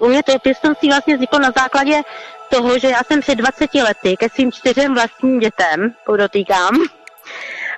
U 0.00 0.08
mě 0.08 0.22
to 0.22 0.38
pěstonství 0.38 0.88
vlastně 0.88 1.14
vzniklo 1.14 1.38
na 1.38 1.50
základě 1.56 2.02
toho, 2.50 2.78
že 2.78 2.88
já 2.88 3.02
jsem 3.04 3.20
před 3.20 3.34
20 3.34 3.74
lety 3.74 4.16
ke 4.16 4.28
svým 4.28 4.52
čtyřem 4.52 4.94
vlastním 4.94 5.38
dětem, 5.38 5.94
podotýkám, 6.06 6.76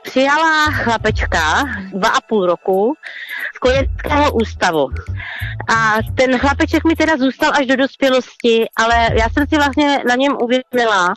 přijala 0.07 0.71
chlapečka 0.71 1.65
dva 1.93 2.09
a 2.09 2.21
půl 2.21 2.47
roku 2.47 2.95
z 3.55 3.59
kojeckého 3.59 4.33
ústavu. 4.33 4.89
A 5.77 5.99
ten 6.15 6.39
chlapeček 6.39 6.85
mi 6.85 6.95
teda 6.97 7.17
zůstal 7.17 7.53
až 7.55 7.67
do 7.67 7.77
dospělosti, 7.77 8.67
ale 8.77 9.09
já 9.13 9.29
jsem 9.31 9.47
si 9.47 9.57
vlastně 9.57 10.03
na 10.09 10.15
něm 10.15 10.37
uvědomila, 10.43 11.15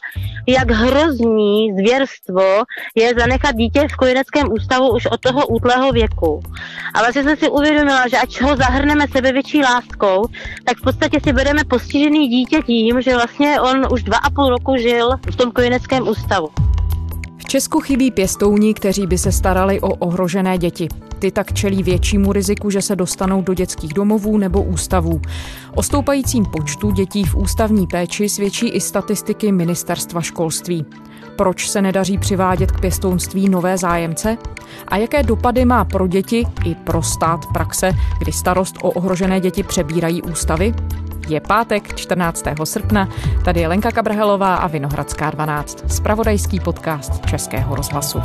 jak 0.48 0.72
hrozný 0.72 1.73
zvěrstvo 1.80 2.64
je 2.96 3.14
zanechat 3.20 3.55
dítě 3.55 3.88
v 3.91 3.96
kojeneckém 3.96 4.52
ústavu 4.52 4.90
už 4.96 5.06
od 5.06 5.21
toho 5.21 5.48
útlého 5.48 5.92
věku. 5.92 6.42
A 6.94 7.00
vlastně 7.00 7.24
jsem 7.24 7.38
si 7.38 7.50
uvědomila, 7.50 8.08
že 8.08 8.18
ať 8.18 8.42
ho 8.42 8.56
zahrneme 8.56 9.06
sebevětší 9.08 9.62
láskou, 9.62 10.28
tak 10.66 10.78
v 10.78 10.82
podstatě 10.82 11.20
si 11.24 11.34
bereme 11.34 11.64
postižený 11.64 12.28
dítě 12.28 12.62
tím, 12.66 13.02
že 13.02 13.16
vlastně 13.16 13.62
on 13.62 13.88
už 13.91 14.04
dva 14.04 14.18
a 14.18 14.30
půl 14.30 14.49
roku 14.49 14.77
žil 14.77 15.10
v 15.32 15.35
tom 15.35 15.52
kojeneckém 15.52 16.08
ústavu. 16.08 16.49
Česku 17.49 17.80
chybí 17.80 18.12
pěstouni, 18.12 18.73
kteří 18.73 19.08
by 19.08 19.17
se 19.17 19.31
starali 19.31 19.81
o 19.81 19.90
ohrožené 19.90 20.57
děti. 20.57 20.88
Ty 21.20 21.31
tak 21.31 21.53
čelí 21.53 21.84
většímu 21.84 22.34
riziku, 22.34 22.70
že 22.70 22.81
se 22.81 22.95
dostanou 22.95 23.41
do 23.41 23.53
dětských 23.53 23.94
domovů 23.94 24.38
nebo 24.38 24.63
ústavů. 24.63 25.21
O 25.76 25.84
stoupajícím 25.84 26.45
počtu 26.45 26.91
dětí 26.91 27.23
v 27.23 27.35
ústavní 27.35 27.88
péči 27.88 28.30
svědčí 28.30 28.70
i 28.70 28.81
statistiky 28.81 29.52
ministerstva 29.52 30.21
školství. 30.21 30.85
Proč 31.35 31.70
se 31.70 31.81
nedaří 31.81 32.17
přivádět 32.17 32.71
k 32.71 32.80
pěstounství 32.80 33.49
nové 33.49 33.77
zájemce? 33.77 34.38
A 34.88 34.98
jaké 34.98 35.23
dopady 35.23 35.66
má 35.66 35.85
pro 35.85 36.07
děti 36.07 36.45
i 36.66 36.76
pro 36.76 37.04
stát 37.04 37.45
praxe, 37.54 37.91
kdy 38.20 38.31
starost 38.31 38.76
o 38.81 38.91
ohrožené 38.91 39.40
děti 39.40 39.63
přebírají 39.63 40.21
ústavy? 40.21 40.73
Je 41.30 41.40
pátek 41.40 41.96
14. 41.96 42.44
srpna, 42.64 43.10
tady 43.46 43.60
je 43.60 43.68
Lenka 43.68 43.92
Kabrhelová 43.92 44.56
a 44.56 44.68
Vinohradská 44.68 45.32
12, 45.32 45.91
spravodajský 45.91 46.60
podcast 46.60 47.26
Českého 47.26 47.76
rozhlasu. 47.76 48.21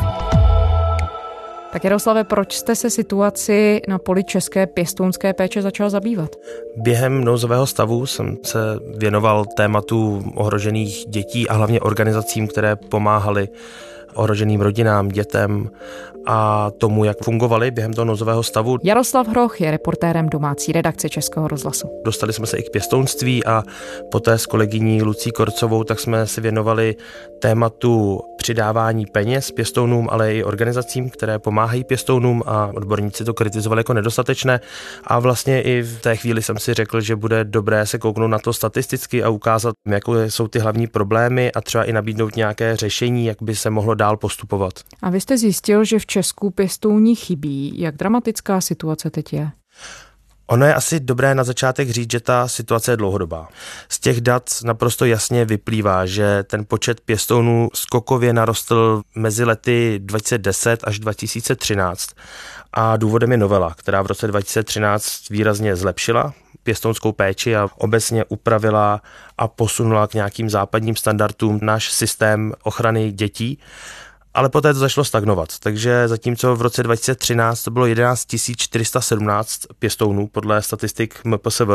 Tak 1.72 1.84
Jaroslave, 1.84 2.24
proč 2.24 2.52
jste 2.52 2.76
se 2.76 2.90
situaci 2.90 3.80
na 3.88 3.98
poli 3.98 4.24
české 4.24 4.66
pěstounské 4.66 5.32
péče 5.32 5.62
začal 5.62 5.90
zabývat? 5.90 6.30
Během 6.76 7.24
nouzového 7.24 7.66
stavu 7.66 8.06
jsem 8.06 8.36
se 8.44 8.58
věnoval 8.98 9.44
tématu 9.56 10.24
ohrožených 10.34 11.04
dětí 11.08 11.48
a 11.48 11.54
hlavně 11.54 11.80
organizacím, 11.80 12.48
které 12.48 12.76
pomáhaly 12.76 13.48
ohroženým 14.14 14.60
rodinám, 14.60 15.08
dětem 15.08 15.70
a 16.26 16.70
tomu, 16.78 17.04
jak 17.04 17.16
fungovali 17.22 17.70
během 17.70 17.92
toho 17.92 18.04
nouzového 18.04 18.42
stavu. 18.42 18.78
Jaroslav 18.82 19.28
Hroch 19.28 19.60
je 19.60 19.70
reportérem 19.70 20.28
domácí 20.28 20.72
redakce 20.72 21.08
Českého 21.08 21.48
rozhlasu. 21.48 21.88
Dostali 22.04 22.32
jsme 22.32 22.46
se 22.46 22.56
i 22.56 22.62
k 22.62 22.70
pěstounství 22.70 23.44
a 23.44 23.62
poté 24.10 24.38
s 24.38 24.46
kolegyní 24.46 25.02
Lucí 25.02 25.30
Korcovou 25.30 25.84
tak 25.84 26.00
jsme 26.00 26.26
se 26.26 26.40
věnovali 26.40 26.96
tématu 27.38 28.20
přidávání 28.44 29.06
peněz 29.06 29.50
pěstounům, 29.50 30.08
ale 30.10 30.34
i 30.34 30.44
organizacím, 30.44 31.10
které 31.10 31.38
pomáhají 31.38 31.84
pěstounům 31.84 32.42
a 32.46 32.66
odborníci 32.66 33.24
to 33.24 33.34
kritizovali 33.34 33.80
jako 33.80 33.94
nedostatečné 33.94 34.60
a 35.04 35.18
vlastně 35.18 35.62
i 35.62 35.82
v 35.82 36.00
té 36.00 36.16
chvíli 36.16 36.42
jsem 36.42 36.58
si 36.58 36.74
řekl, 36.74 37.00
že 37.00 37.16
bude 37.16 37.44
dobré 37.44 37.86
se 37.86 37.98
kouknout 37.98 38.30
na 38.30 38.38
to 38.38 38.52
statisticky 38.52 39.22
a 39.22 39.28
ukázat, 39.28 39.74
jaké 39.88 40.30
jsou 40.30 40.48
ty 40.48 40.58
hlavní 40.58 40.86
problémy 40.86 41.52
a 41.52 41.60
třeba 41.60 41.84
i 41.84 41.92
nabídnout 41.92 42.36
nějaké 42.36 42.76
řešení, 42.76 43.26
jak 43.26 43.42
by 43.42 43.56
se 43.56 43.70
mohlo 43.70 43.94
dál 43.94 44.16
postupovat. 44.16 44.72
A 45.02 45.10
vy 45.10 45.20
jste 45.20 45.38
zjistil, 45.38 45.84
že 45.84 45.98
v 45.98 46.06
Česku 46.06 46.50
pěstouni 46.50 47.14
chybí. 47.14 47.80
Jak 47.80 47.96
dramatická 47.96 48.60
situace 48.60 49.10
teď 49.10 49.32
je? 49.32 49.50
Ono 50.46 50.66
je 50.66 50.74
asi 50.74 51.00
dobré 51.00 51.34
na 51.34 51.44
začátek 51.44 51.90
říct, 51.90 52.10
že 52.10 52.20
ta 52.20 52.48
situace 52.48 52.92
je 52.92 52.96
dlouhodobá. 52.96 53.48
Z 53.88 53.98
těch 53.98 54.20
dat 54.20 54.50
naprosto 54.64 55.04
jasně 55.04 55.44
vyplývá, 55.44 56.06
že 56.06 56.42
ten 56.42 56.64
počet 56.68 57.00
pěstounů 57.00 57.68
skokově 57.74 58.32
narostl 58.32 59.02
mezi 59.14 59.44
lety 59.44 60.00
2010 60.02 60.80
až 60.84 60.98
2013 60.98 62.10
a 62.72 62.96
důvodem 62.96 63.32
je 63.32 63.38
novela, 63.38 63.74
která 63.74 64.02
v 64.02 64.06
roce 64.06 64.26
2013 64.26 65.28
výrazně 65.28 65.76
zlepšila 65.76 66.32
pěstounskou 66.62 67.12
péči 67.12 67.56
a 67.56 67.68
obecně 67.78 68.24
upravila 68.24 69.02
a 69.38 69.48
posunula 69.48 70.06
k 70.06 70.14
nějakým 70.14 70.50
západním 70.50 70.96
standardům 70.96 71.58
náš 71.62 71.92
systém 71.92 72.52
ochrany 72.62 73.12
dětí 73.12 73.58
ale 74.34 74.48
poté 74.48 74.74
to 74.74 74.80
začalo 74.80 75.04
stagnovat. 75.04 75.58
Takže 75.58 76.08
zatímco 76.08 76.56
v 76.56 76.62
roce 76.62 76.82
2013 76.82 77.62
to 77.62 77.70
bylo 77.70 77.86
11 77.86 78.26
417 78.56 79.60
pěstounů 79.78 80.28
podle 80.28 80.62
statistik 80.62 81.20
MPSV, 81.24 81.68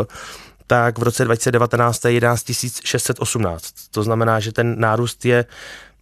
tak 0.67 0.99
v 0.99 1.03
roce 1.03 1.25
2019 1.25 2.05
je 2.05 2.11
11 2.11 2.51
618. 2.85 3.73
To 3.91 4.03
znamená, 4.03 4.39
že 4.39 4.51
ten 4.51 4.79
nárůst 4.79 5.25
je 5.25 5.45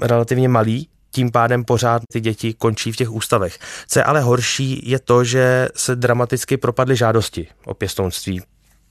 relativně 0.01 0.49
malý, 0.49 0.89
tím 1.11 1.31
pádem 1.31 1.65
pořád 1.65 2.01
ty 2.13 2.19
děti 2.19 2.53
končí 2.53 2.91
v 2.91 2.95
těch 2.95 3.11
ústavech. 3.11 3.59
Co 3.87 3.99
je 3.99 4.03
ale 4.03 4.21
horší, 4.21 4.89
je 4.89 4.99
to, 4.99 5.23
že 5.23 5.69
se 5.75 5.95
dramaticky 5.95 6.57
propadly 6.57 6.95
žádosti 6.95 7.47
o 7.65 7.73
pěstounství 7.73 8.41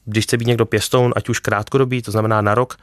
když 0.07 0.25
chce 0.25 0.37
být 0.37 0.47
někdo 0.47 0.67
pěstoun, 0.67 1.13
ať 1.17 1.29
už 1.29 1.41
krátkodobý, 1.41 2.03
to 2.03 2.11
znamená 2.11 2.41
na 2.41 2.55
rok, 2.55 2.77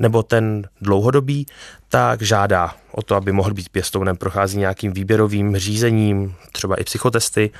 nebo 0.00 0.22
ten 0.22 0.68
dlouhodobý, 0.80 1.46
tak 1.88 2.22
žádá 2.22 2.74
o 2.92 3.02
to, 3.02 3.14
aby 3.14 3.32
mohl 3.32 3.54
být 3.54 3.68
pěstounem, 3.68 4.16
prochází 4.16 4.58
nějakým 4.58 4.92
výběrovým 4.92 5.56
řízením, 5.56 6.34
třeba 6.52 6.80
i 6.80 6.84
psychotesty. 6.84 7.50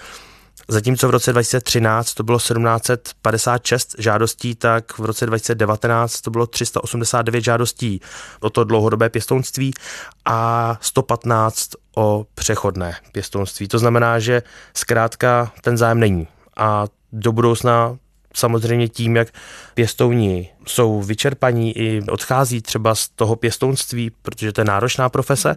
Zatímco 0.71 1.09
v 1.09 1.11
roce 1.11 1.33
2013 1.33 2.15
to 2.15 2.23
bylo 2.23 2.39
1756 2.39 3.95
žádostí, 3.99 4.55
tak 4.55 4.99
v 4.99 5.05
roce 5.05 5.27
2019 5.27 6.21
to 6.21 6.31
bylo 6.31 6.47
389 6.47 7.45
žádostí 7.45 8.01
o 8.41 8.51
to 8.51 8.65
dlouhodobé 8.65 9.09
pěstounství 9.09 9.73
a 10.25 10.79
115 10.81 11.71
o 11.97 12.27
přechodné 12.35 12.97
pěstounství. 13.13 13.69
To 13.69 13.79
znamená, 13.79 14.19
že 14.19 14.43
zkrátka 14.75 15.53
ten 15.61 15.79
zájem 15.79 16.01
není. 16.01 16.29
A 16.57 16.87
do 17.13 17.33
budoucna 17.33 17.97
samozřejmě 18.35 18.89
tím, 18.89 19.17
jak 19.17 19.29
pěstouni 19.75 20.51
jsou 20.67 21.03
vyčerpaní 21.03 21.79
i 21.79 22.03
odchází 22.11 22.63
třeba 22.63 22.95
z 22.95 23.09
toho 23.09 23.37
pěstounství, 23.37 24.11
protože 24.23 24.53
to 24.53 24.61
je 24.61 24.65
náročná 24.65 25.09
profese, 25.09 25.57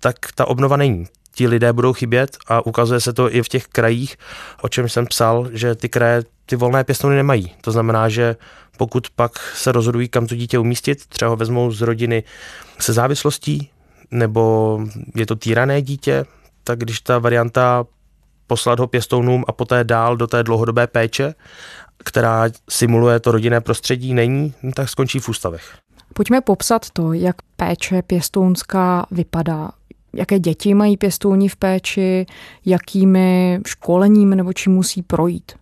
tak 0.00 0.16
ta 0.34 0.44
obnova 0.44 0.76
není. 0.76 1.06
Ti 1.34 1.48
lidé 1.48 1.72
budou 1.72 1.92
chybět 1.92 2.36
a 2.46 2.66
ukazuje 2.66 3.00
se 3.00 3.12
to 3.12 3.34
i 3.34 3.42
v 3.42 3.48
těch 3.48 3.66
krajích, 3.66 4.16
o 4.62 4.68
čem 4.68 4.88
jsem 4.88 5.06
psal, 5.06 5.48
že 5.52 5.74
ty 5.74 5.88
kraje 5.88 6.22
ty 6.46 6.56
volné 6.56 6.84
pěstouny 6.84 7.16
nemají. 7.16 7.54
To 7.60 7.70
znamená, 7.70 8.08
že 8.08 8.36
pokud 8.76 9.10
pak 9.10 9.32
se 9.54 9.72
rozhodují, 9.72 10.08
kam 10.08 10.26
to 10.26 10.34
dítě 10.34 10.58
umístit, 10.58 11.06
třeba 11.06 11.28
ho 11.28 11.36
vezmou 11.36 11.70
z 11.70 11.80
rodiny 11.80 12.22
se 12.78 12.92
závislostí, 12.92 13.70
nebo 14.10 14.80
je 15.14 15.26
to 15.26 15.36
týrané 15.36 15.82
dítě, 15.82 16.24
tak 16.64 16.78
když 16.78 17.00
ta 17.00 17.18
varianta 17.18 17.86
poslat 18.46 18.78
ho 18.78 18.86
pěstounům 18.86 19.44
a 19.48 19.52
poté 19.52 19.84
dál 19.84 20.16
do 20.16 20.26
té 20.26 20.42
dlouhodobé 20.42 20.86
péče 20.86 21.34
která 22.04 22.44
simuluje 22.70 23.20
to 23.20 23.32
rodinné 23.32 23.60
prostředí, 23.60 24.14
není, 24.14 24.54
no 24.62 24.72
tak 24.72 24.88
skončí 24.88 25.18
v 25.18 25.28
ústavech. 25.28 25.74
Pojďme 26.14 26.40
popsat 26.40 26.90
to, 26.90 27.12
jak 27.12 27.36
péče 27.56 28.02
pěstounská 28.02 29.06
vypadá. 29.10 29.70
Jaké 30.14 30.38
děti 30.38 30.74
mají 30.74 30.96
pěstouni 30.96 31.48
v 31.48 31.56
péči, 31.56 32.26
jakými 32.64 33.60
školením 33.66 34.30
nebo 34.30 34.52
čím 34.52 34.72
musí 34.72 35.02
projít? 35.02 35.52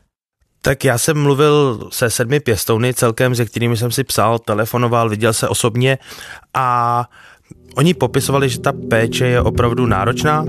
Tak 0.63 0.85
já 0.85 0.99
jsem 0.99 1.23
mluvil 1.23 1.89
se 1.93 2.11
sedmi 2.11 2.41
pěstouny 2.41 2.95
celkem, 2.95 3.35
se 3.35 3.45
kterými 3.45 3.77
jsem 3.77 3.91
si 3.91 4.05
psal, 4.05 4.39
telefonoval, 4.39 5.09
viděl 5.09 5.33
se 5.33 5.49
osobně 5.49 5.99
a 6.55 7.09
oni 7.77 7.95
popisovali, 7.95 8.49
že 8.49 8.61
ta 8.61 8.73
péče 8.73 9.27
je 9.27 9.41
opravdu 9.41 9.87
náročná, 9.87 10.45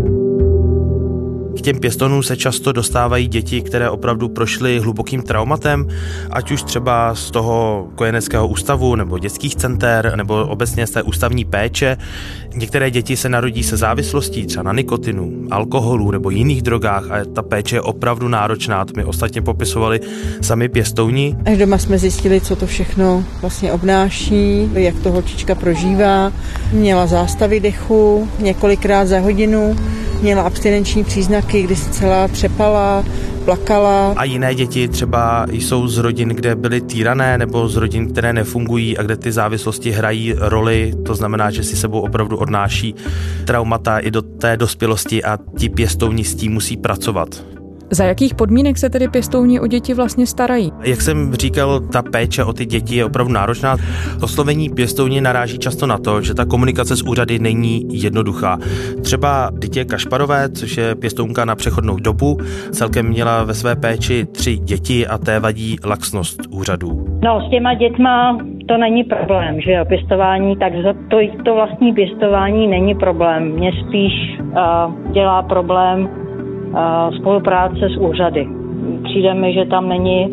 k 1.57 1.61
těm 1.61 1.79
pěstonům 1.79 2.23
se 2.23 2.37
často 2.37 2.71
dostávají 2.71 3.27
děti, 3.27 3.61
které 3.61 3.89
opravdu 3.89 4.29
prošly 4.29 4.79
hlubokým 4.79 5.21
traumatem, 5.21 5.87
ať 6.29 6.51
už 6.51 6.63
třeba 6.63 7.15
z 7.15 7.31
toho 7.31 7.87
kojeneckého 7.95 8.47
ústavu 8.47 8.95
nebo 8.95 9.19
dětských 9.19 9.55
center, 9.55 10.13
nebo 10.15 10.47
obecně 10.47 10.87
z 10.87 10.91
té 10.91 11.03
ústavní 11.03 11.45
péče. 11.45 11.97
Některé 12.55 12.91
děti 12.91 13.17
se 13.17 13.29
narodí 13.29 13.63
se 13.63 13.77
závislostí 13.77 14.45
třeba 14.45 14.63
na 14.63 14.73
nikotinu, 14.73 15.31
alkoholu 15.51 16.11
nebo 16.11 16.29
jiných 16.29 16.61
drogách 16.61 17.11
a 17.11 17.25
ta 17.33 17.41
péče 17.41 17.75
je 17.75 17.81
opravdu 17.81 18.27
náročná. 18.27 18.85
To 18.85 18.93
mi 18.97 19.05
ostatně 19.05 19.41
popisovali 19.41 19.99
sami 20.41 20.69
pěstouni. 20.69 21.35
Až 21.45 21.57
doma 21.57 21.77
jsme 21.77 21.97
zjistili, 21.97 22.41
co 22.41 22.55
to 22.55 22.67
všechno 22.67 23.23
vlastně 23.41 23.71
obnáší, 23.71 24.69
jak 24.73 24.99
to 24.99 25.11
holčička 25.11 25.55
prožívá. 25.55 26.31
Měla 26.71 27.07
zástavy 27.07 27.59
dechu 27.59 28.29
několikrát 28.39 29.05
za 29.05 29.19
hodinu, 29.19 29.75
měla 30.21 30.41
abstinenční 30.41 31.03
příznaky, 31.45 31.63
kdy 31.63 31.75
se 31.75 31.89
celá 31.89 32.27
třepala, 32.27 33.03
plakala. 33.45 34.13
A 34.17 34.23
jiné 34.23 34.55
děti 34.55 34.87
třeba 34.87 35.45
jsou 35.51 35.87
z 35.87 35.97
rodin, 35.97 36.29
kde 36.29 36.55
byly 36.55 36.81
týrané, 36.81 37.37
nebo 37.37 37.67
z 37.67 37.75
rodin, 37.75 38.11
které 38.11 38.33
nefungují 38.33 38.97
a 38.97 39.03
kde 39.03 39.17
ty 39.17 39.31
závislosti 39.31 39.91
hrají 39.91 40.33
roli. 40.37 40.93
To 41.05 41.15
znamená, 41.15 41.51
že 41.51 41.63
si 41.63 41.75
sebou 41.75 42.01
opravdu 42.01 42.37
odnáší 42.37 42.95
traumata 43.45 43.99
i 43.99 44.11
do 44.11 44.21
té 44.21 44.57
dospělosti 44.57 45.23
a 45.23 45.39
ti 45.57 45.69
pěstouni 45.69 46.23
s 46.23 46.35
tím 46.35 46.53
musí 46.53 46.77
pracovat. 46.77 47.54
Za 47.91 48.03
jakých 48.03 48.35
podmínek 48.35 48.77
se 48.77 48.89
tedy 48.89 49.07
pěstouni 49.07 49.59
o 49.59 49.67
děti 49.67 49.93
vlastně 49.93 50.27
starají? 50.27 50.71
Jak 50.83 51.01
jsem 51.01 51.33
říkal, 51.33 51.79
ta 51.79 52.01
péče 52.01 52.43
o 52.43 52.53
ty 52.53 52.65
děti 52.65 52.95
je 52.95 53.05
opravdu 53.05 53.33
náročná. 53.33 53.77
Oslovení 54.23 54.69
pěstouni 54.69 55.21
naráží 55.21 55.59
často 55.59 55.87
na 55.87 55.97
to, 55.97 56.21
že 56.21 56.33
ta 56.33 56.45
komunikace 56.45 56.95
s 56.95 57.01
úřady 57.01 57.39
není 57.39 57.85
jednoduchá. 57.89 58.57
Třeba 59.01 59.49
dítě 59.59 59.85
Kašparové, 59.85 60.49
což 60.49 60.77
je 60.77 60.95
pěstounka 60.95 61.45
na 61.45 61.55
přechodnou 61.55 61.95
dobu, 61.95 62.37
celkem 62.71 63.07
měla 63.07 63.43
ve 63.43 63.53
své 63.53 63.75
péči 63.75 64.25
tři 64.25 64.57
děti 64.57 65.07
a 65.07 65.17
té 65.17 65.39
vadí 65.39 65.75
laxnost 65.85 66.41
úřadů. 66.49 67.05
No, 67.23 67.41
s 67.47 67.49
těma 67.49 67.73
dětma 67.73 68.37
to 68.67 68.77
není 68.77 69.03
problém, 69.03 69.61
že 69.61 69.71
jo, 69.71 69.85
pěstování, 69.85 70.57
tak 70.57 70.73
to, 71.09 71.17
to 71.45 71.55
vlastní 71.55 71.93
pěstování 71.93 72.67
není 72.67 72.95
problém. 72.95 73.51
Mně 73.51 73.71
spíš 73.87 74.13
uh, 74.39 75.11
dělá 75.11 75.43
problém 75.43 76.09
spolupráce 77.19 77.89
s 77.95 77.97
úřady. 77.97 78.47
Přijde 79.03 79.33
mi, 79.33 79.53
že 79.53 79.65
tam 79.65 79.89
není 79.89 80.29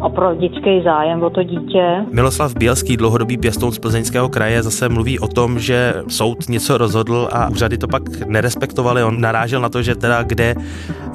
opravdický 0.00 0.82
zájem 0.84 1.22
o 1.22 1.30
to 1.30 1.42
dítě. 1.42 2.04
Miloslav 2.12 2.56
Bělský, 2.56 2.96
dlouhodobý 2.96 3.36
pěstoun 3.36 3.72
z 3.72 3.78
Plzeňského 3.78 4.28
kraje, 4.28 4.62
zase 4.62 4.88
mluví 4.88 5.18
o 5.18 5.28
tom, 5.28 5.58
že 5.58 5.94
soud 6.08 6.48
něco 6.48 6.78
rozhodl 6.78 7.28
a 7.32 7.48
úřady 7.48 7.78
to 7.78 7.88
pak 7.88 8.02
nerespektovali. 8.26 9.04
On 9.04 9.20
narážel 9.20 9.60
na 9.60 9.68
to, 9.68 9.82
že 9.82 9.94
teda 9.94 10.22
kde 10.22 10.54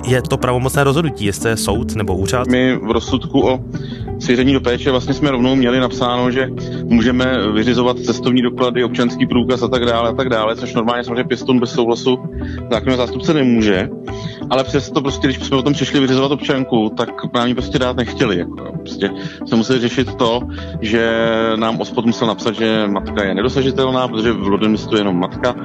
je 0.08 0.22
to 0.22 0.38
pravomocné 0.38 0.84
rozhodnutí, 0.84 1.26
jestli 1.26 1.50
je 1.50 1.58
soud 1.58 1.96
nebo 1.96 2.16
úřad. 2.16 2.48
My 2.48 2.76
v 2.76 2.92
rozsudku 2.92 3.48
o 3.48 3.60
svěření 4.20 4.54
do 4.54 4.62
péče 4.62 4.92
vlastně 4.92 5.14
jsme 5.14 5.32
rovnou 5.32 5.56
měli 5.56 5.80
napsáno, 5.80 6.32
že 6.32 6.48
můžeme 6.84 7.52
vyřizovat 7.52 8.00
cestovní 8.00 8.42
doklady, 8.42 8.84
občanský 8.84 9.26
průkaz 9.28 9.62
a 9.64 9.68
tak 9.68 9.86
dále 9.86 10.10
a 10.10 10.14
tak 10.14 10.30
dále, 10.30 10.56
což 10.56 10.74
normálně 10.74 11.04
samozřejmě 11.04 11.24
pěstoun 11.24 11.60
bez 11.60 11.72
souhlasu 11.72 12.18
zákonného 12.72 12.98
zástupce 12.98 13.34
nemůže. 13.34 13.90
Ale 14.50 14.64
přesto 14.64 15.02
prostě, 15.02 15.28
když 15.28 15.40
jsme 15.40 15.58
o 15.58 15.62
tom 15.62 15.74
přišli 15.74 16.00
vyřizovat 16.00 16.32
občanku, 16.32 16.92
tak 16.98 17.10
právě 17.32 17.56
prostě 17.56 17.80
dát 17.80 17.98
nechtěli. 17.98 18.38
Jako, 18.40 18.72
prostě 18.80 19.10
jsme 19.46 19.58
museli 19.58 19.80
řešit 19.80 20.16
to, 20.16 20.42
že 20.82 21.12
nám 21.56 21.82
ospod 21.82 22.06
musel 22.06 22.28
napsat, 22.28 22.56
že 22.56 22.88
matka 22.88 23.24
je 23.24 23.36
nedosažitelná, 23.36 24.08
protože 24.08 24.32
v 24.32 24.68
městu 24.68 24.96
je 24.96 25.00
jenom 25.00 25.20
matka 25.20 25.56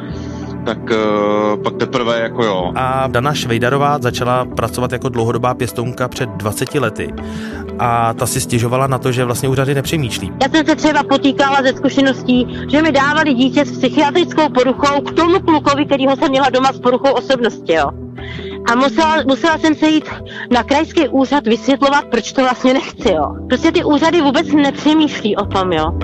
tak 0.65 0.79
uh, 0.91 1.63
pak 1.63 1.77
teprve 1.77 2.21
jako 2.21 2.45
jo. 2.45 2.73
A 2.75 3.07
Dana 3.07 3.35
Švejdarová 3.35 3.99
začala 3.99 4.45
pracovat 4.45 4.93
jako 4.93 5.09
dlouhodobá 5.09 5.55
pěstounka 5.55 6.09
před 6.09 6.29
20 6.29 6.75
lety 6.75 7.15
a 7.79 8.15
ta 8.15 8.27
si 8.27 8.41
stěžovala 8.41 8.87
na 8.87 8.99
to, 8.99 9.13
že 9.13 9.25
vlastně 9.25 9.49
úřady 9.49 9.75
nepřemýšlí. 9.75 10.33
Já 10.43 10.49
jsem 10.49 10.67
se 10.67 10.77
třeba 10.77 11.03
potýkala 11.03 11.63
ze 11.63 11.69
zkušeností, 11.69 12.67
že 12.71 12.83
mi 12.83 12.93
dávali 12.93 13.35
dítě 13.35 13.65
s 13.65 13.79
psychiatrickou 13.79 14.49
poruchou 14.49 15.01
k 15.01 15.13
tomu 15.13 15.41
klukovi, 15.41 15.87
kterýho 15.87 16.17
jsem 16.17 16.31
měla 16.31 16.51
doma 16.51 16.73
s 16.73 16.81
poruchou 16.81 17.11
osobnosti, 17.13 17.73
jo. 17.73 17.91
A 18.73 18.75
musela, 18.75 19.17
musela 19.27 19.59
jsem 19.59 19.75
se 19.75 19.89
jít 19.89 20.05
na 20.51 20.63
krajský 20.63 21.09
úřad 21.09 21.47
vysvětlovat, 21.47 22.05
proč 22.05 22.33
to 22.33 22.43
vlastně 22.43 22.75
nechci, 22.75 23.13
jo. 23.13 23.35
Prostě 23.49 23.73
ty 23.73 23.85
úřady 23.85 24.21
vůbec 24.21 24.53
nepřemýšlí 24.53 25.37
o 25.37 25.47
tom, 25.47 25.73
jo. 25.73 25.99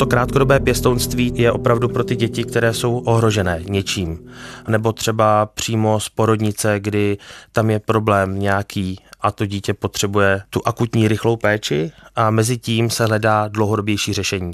To 0.00 0.06
krátkodobé 0.06 0.60
pěstounství 0.60 1.32
je 1.34 1.52
opravdu 1.52 1.88
pro 1.88 2.04
ty 2.04 2.16
děti, 2.16 2.44
které 2.44 2.74
jsou 2.74 2.98
ohrožené 2.98 3.62
něčím. 3.68 4.30
Nebo 4.68 4.92
třeba 4.92 5.46
přímo 5.46 6.00
z 6.00 6.08
porodnice, 6.08 6.80
kdy 6.80 7.18
tam 7.52 7.70
je 7.70 7.78
problém 7.78 8.38
nějaký 8.38 8.98
a 9.20 9.30
to 9.30 9.46
dítě 9.46 9.74
potřebuje 9.74 10.42
tu 10.50 10.60
akutní 10.64 11.08
rychlou 11.08 11.36
péči 11.36 11.92
a 12.16 12.30
mezi 12.30 12.58
tím 12.58 12.90
se 12.90 13.06
hledá 13.06 13.48
dlouhodobější 13.48 14.12
řešení. 14.12 14.52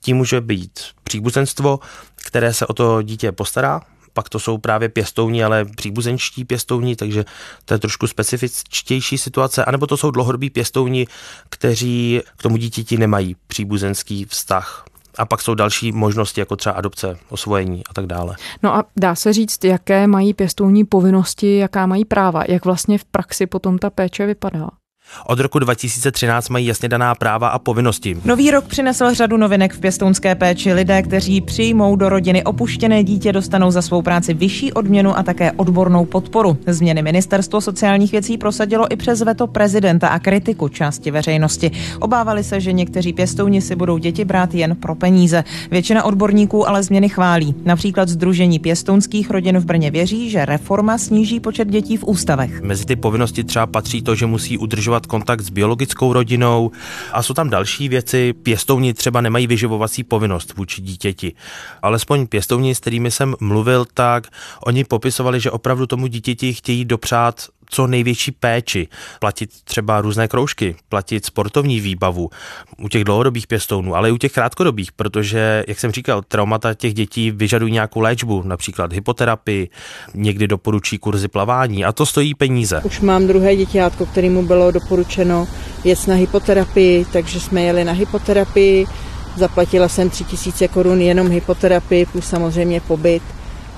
Tím 0.00 0.16
může 0.16 0.40
být 0.40 0.80
příbuzenstvo, 1.04 1.78
které 2.26 2.54
se 2.54 2.66
o 2.66 2.72
to 2.72 3.02
dítě 3.02 3.32
postará, 3.32 3.80
pak 4.12 4.28
to 4.28 4.38
jsou 4.38 4.58
právě 4.58 4.88
pěstouni, 4.88 5.44
ale 5.44 5.64
příbuzenčtí 5.64 6.44
pěstouni, 6.44 6.96
takže 6.96 7.24
to 7.64 7.74
je 7.74 7.78
trošku 7.78 8.06
specifičtější 8.06 9.18
situace, 9.18 9.64
anebo 9.64 9.86
to 9.86 9.96
jsou 9.96 10.10
dlouhodobí 10.10 10.50
pěstouni, 10.50 11.06
kteří 11.48 12.20
k 12.36 12.42
tomu 12.42 12.56
dítěti 12.56 12.96
nemají 12.96 13.36
příbuzenský 13.46 14.24
vztah. 14.24 14.84
A 15.18 15.26
pak 15.26 15.42
jsou 15.42 15.54
další 15.54 15.92
možnosti, 15.92 16.40
jako 16.40 16.56
třeba 16.56 16.74
adopce, 16.74 17.18
osvojení 17.28 17.82
a 17.90 17.94
tak 17.94 18.06
dále. 18.06 18.36
No 18.62 18.74
a 18.74 18.84
dá 18.96 19.14
se 19.14 19.32
říct, 19.32 19.64
jaké 19.64 20.06
mají 20.06 20.34
pěstouni 20.34 20.84
povinnosti, 20.84 21.56
jaká 21.56 21.86
mají 21.86 22.04
práva, 22.04 22.42
jak 22.48 22.64
vlastně 22.64 22.98
v 22.98 23.04
praxi 23.04 23.46
potom 23.46 23.78
ta 23.78 23.90
péče 23.90 24.26
vypadá? 24.26 24.68
Od 25.26 25.40
roku 25.40 25.58
2013 25.58 26.48
mají 26.48 26.66
jasně 26.66 26.88
daná 26.88 27.14
práva 27.14 27.48
a 27.48 27.58
povinnosti. 27.58 28.16
Nový 28.24 28.50
rok 28.50 28.64
přinesl 28.64 29.14
řadu 29.14 29.36
novinek 29.36 29.72
v 29.74 29.80
pěstounské 29.80 30.34
péči. 30.34 30.72
Lidé, 30.72 31.02
kteří 31.02 31.40
přijmou 31.40 31.96
do 31.96 32.08
rodiny 32.08 32.44
opuštěné 32.44 33.04
dítě, 33.04 33.32
dostanou 33.32 33.70
za 33.70 33.82
svou 33.82 34.02
práci 34.02 34.34
vyšší 34.34 34.72
odměnu 34.72 35.18
a 35.18 35.22
také 35.22 35.52
odbornou 35.52 36.04
podporu. 36.04 36.58
Změny 36.66 37.02
ministerstvo 37.02 37.60
sociálních 37.60 38.12
věcí 38.12 38.38
prosadilo 38.38 38.92
i 38.92 38.96
přes 38.96 39.22
veto 39.22 39.46
prezidenta 39.46 40.08
a 40.08 40.18
kritiku 40.18 40.68
části 40.68 41.10
veřejnosti. 41.10 41.70
Obávali 42.00 42.44
se, 42.44 42.60
že 42.60 42.72
někteří 42.72 43.12
pěstouni 43.12 43.60
si 43.60 43.76
budou 43.76 43.98
děti 43.98 44.24
brát 44.24 44.54
jen 44.54 44.76
pro 44.76 44.94
peníze. 44.94 45.44
Většina 45.70 46.04
odborníků 46.04 46.68
ale 46.68 46.82
změny 46.82 47.08
chválí. 47.08 47.54
Například 47.64 48.08
Združení 48.08 48.58
pěstounských 48.58 49.30
rodin 49.30 49.58
v 49.58 49.64
Brně 49.64 49.90
věří, 49.90 50.30
že 50.30 50.44
reforma 50.44 50.98
sníží 50.98 51.40
počet 51.40 51.68
dětí 51.68 51.96
v 51.96 52.04
ústavech. 52.04 52.62
Mezi 52.62 52.84
ty 52.84 52.96
povinnosti 52.96 53.44
třeba 53.44 53.66
patří 53.66 54.02
to, 54.02 54.14
že 54.14 54.26
musí 54.26 54.58
udržovat 54.58 54.97
udržovat 54.98 55.06
kontakt 55.06 55.40
s 55.40 55.50
biologickou 55.50 56.12
rodinou 56.12 56.70
a 57.12 57.22
jsou 57.22 57.34
tam 57.34 57.50
další 57.50 57.88
věci. 57.88 58.32
Pěstouni 58.32 58.94
třeba 58.94 59.20
nemají 59.20 59.46
vyživovací 59.46 60.04
povinnost 60.04 60.54
vůči 60.56 60.82
dítěti. 60.82 61.34
Alespoň 61.82 62.26
pěstouni, 62.26 62.74
s 62.74 62.80
kterými 62.80 63.10
jsem 63.10 63.34
mluvil, 63.40 63.86
tak 63.94 64.26
oni 64.66 64.84
popisovali, 64.84 65.40
že 65.40 65.50
opravdu 65.50 65.86
tomu 65.86 66.06
dítěti 66.06 66.52
chtějí 66.52 66.84
dopřát 66.84 67.48
co 67.70 67.86
největší 67.86 68.30
péči, 68.30 68.88
platit 69.20 69.50
třeba 69.64 70.00
různé 70.00 70.28
kroužky, 70.28 70.76
platit 70.88 71.24
sportovní 71.24 71.80
výbavu 71.80 72.30
u 72.78 72.88
těch 72.88 73.04
dlouhodobých 73.04 73.46
pěstounů, 73.46 73.94
ale 73.94 74.08
i 74.08 74.12
u 74.12 74.16
těch 74.16 74.32
krátkodobých, 74.32 74.92
protože, 74.92 75.64
jak 75.68 75.80
jsem 75.80 75.92
říkal, 75.92 76.22
traumata 76.22 76.74
těch 76.74 76.94
dětí 76.94 77.30
vyžadují 77.30 77.72
nějakou 77.72 78.00
léčbu, 78.00 78.42
například 78.42 78.92
hypoterapii, 78.92 79.68
někdy 80.14 80.48
doporučí 80.48 80.98
kurzy 80.98 81.28
plavání 81.28 81.84
a 81.84 81.92
to 81.92 82.06
stojí 82.06 82.34
peníze. 82.34 82.80
Už 82.84 83.00
mám 83.00 83.26
druhé 83.26 83.56
děťátko, 83.56 84.06
kterému 84.06 84.42
bylo 84.42 84.70
doporučeno 84.70 85.48
jet 85.84 86.06
na 86.06 86.14
hypoterapii, 86.14 87.04
takže 87.12 87.40
jsme 87.40 87.62
jeli 87.62 87.84
na 87.84 87.92
hypoterapii, 87.92 88.86
zaplatila 89.36 89.88
jsem 89.88 90.10
3000 90.10 90.68
korun 90.68 91.00
jenom 91.00 91.30
hypoterapii, 91.30 92.06
plus 92.06 92.26
samozřejmě 92.26 92.80
pobyt. 92.80 93.22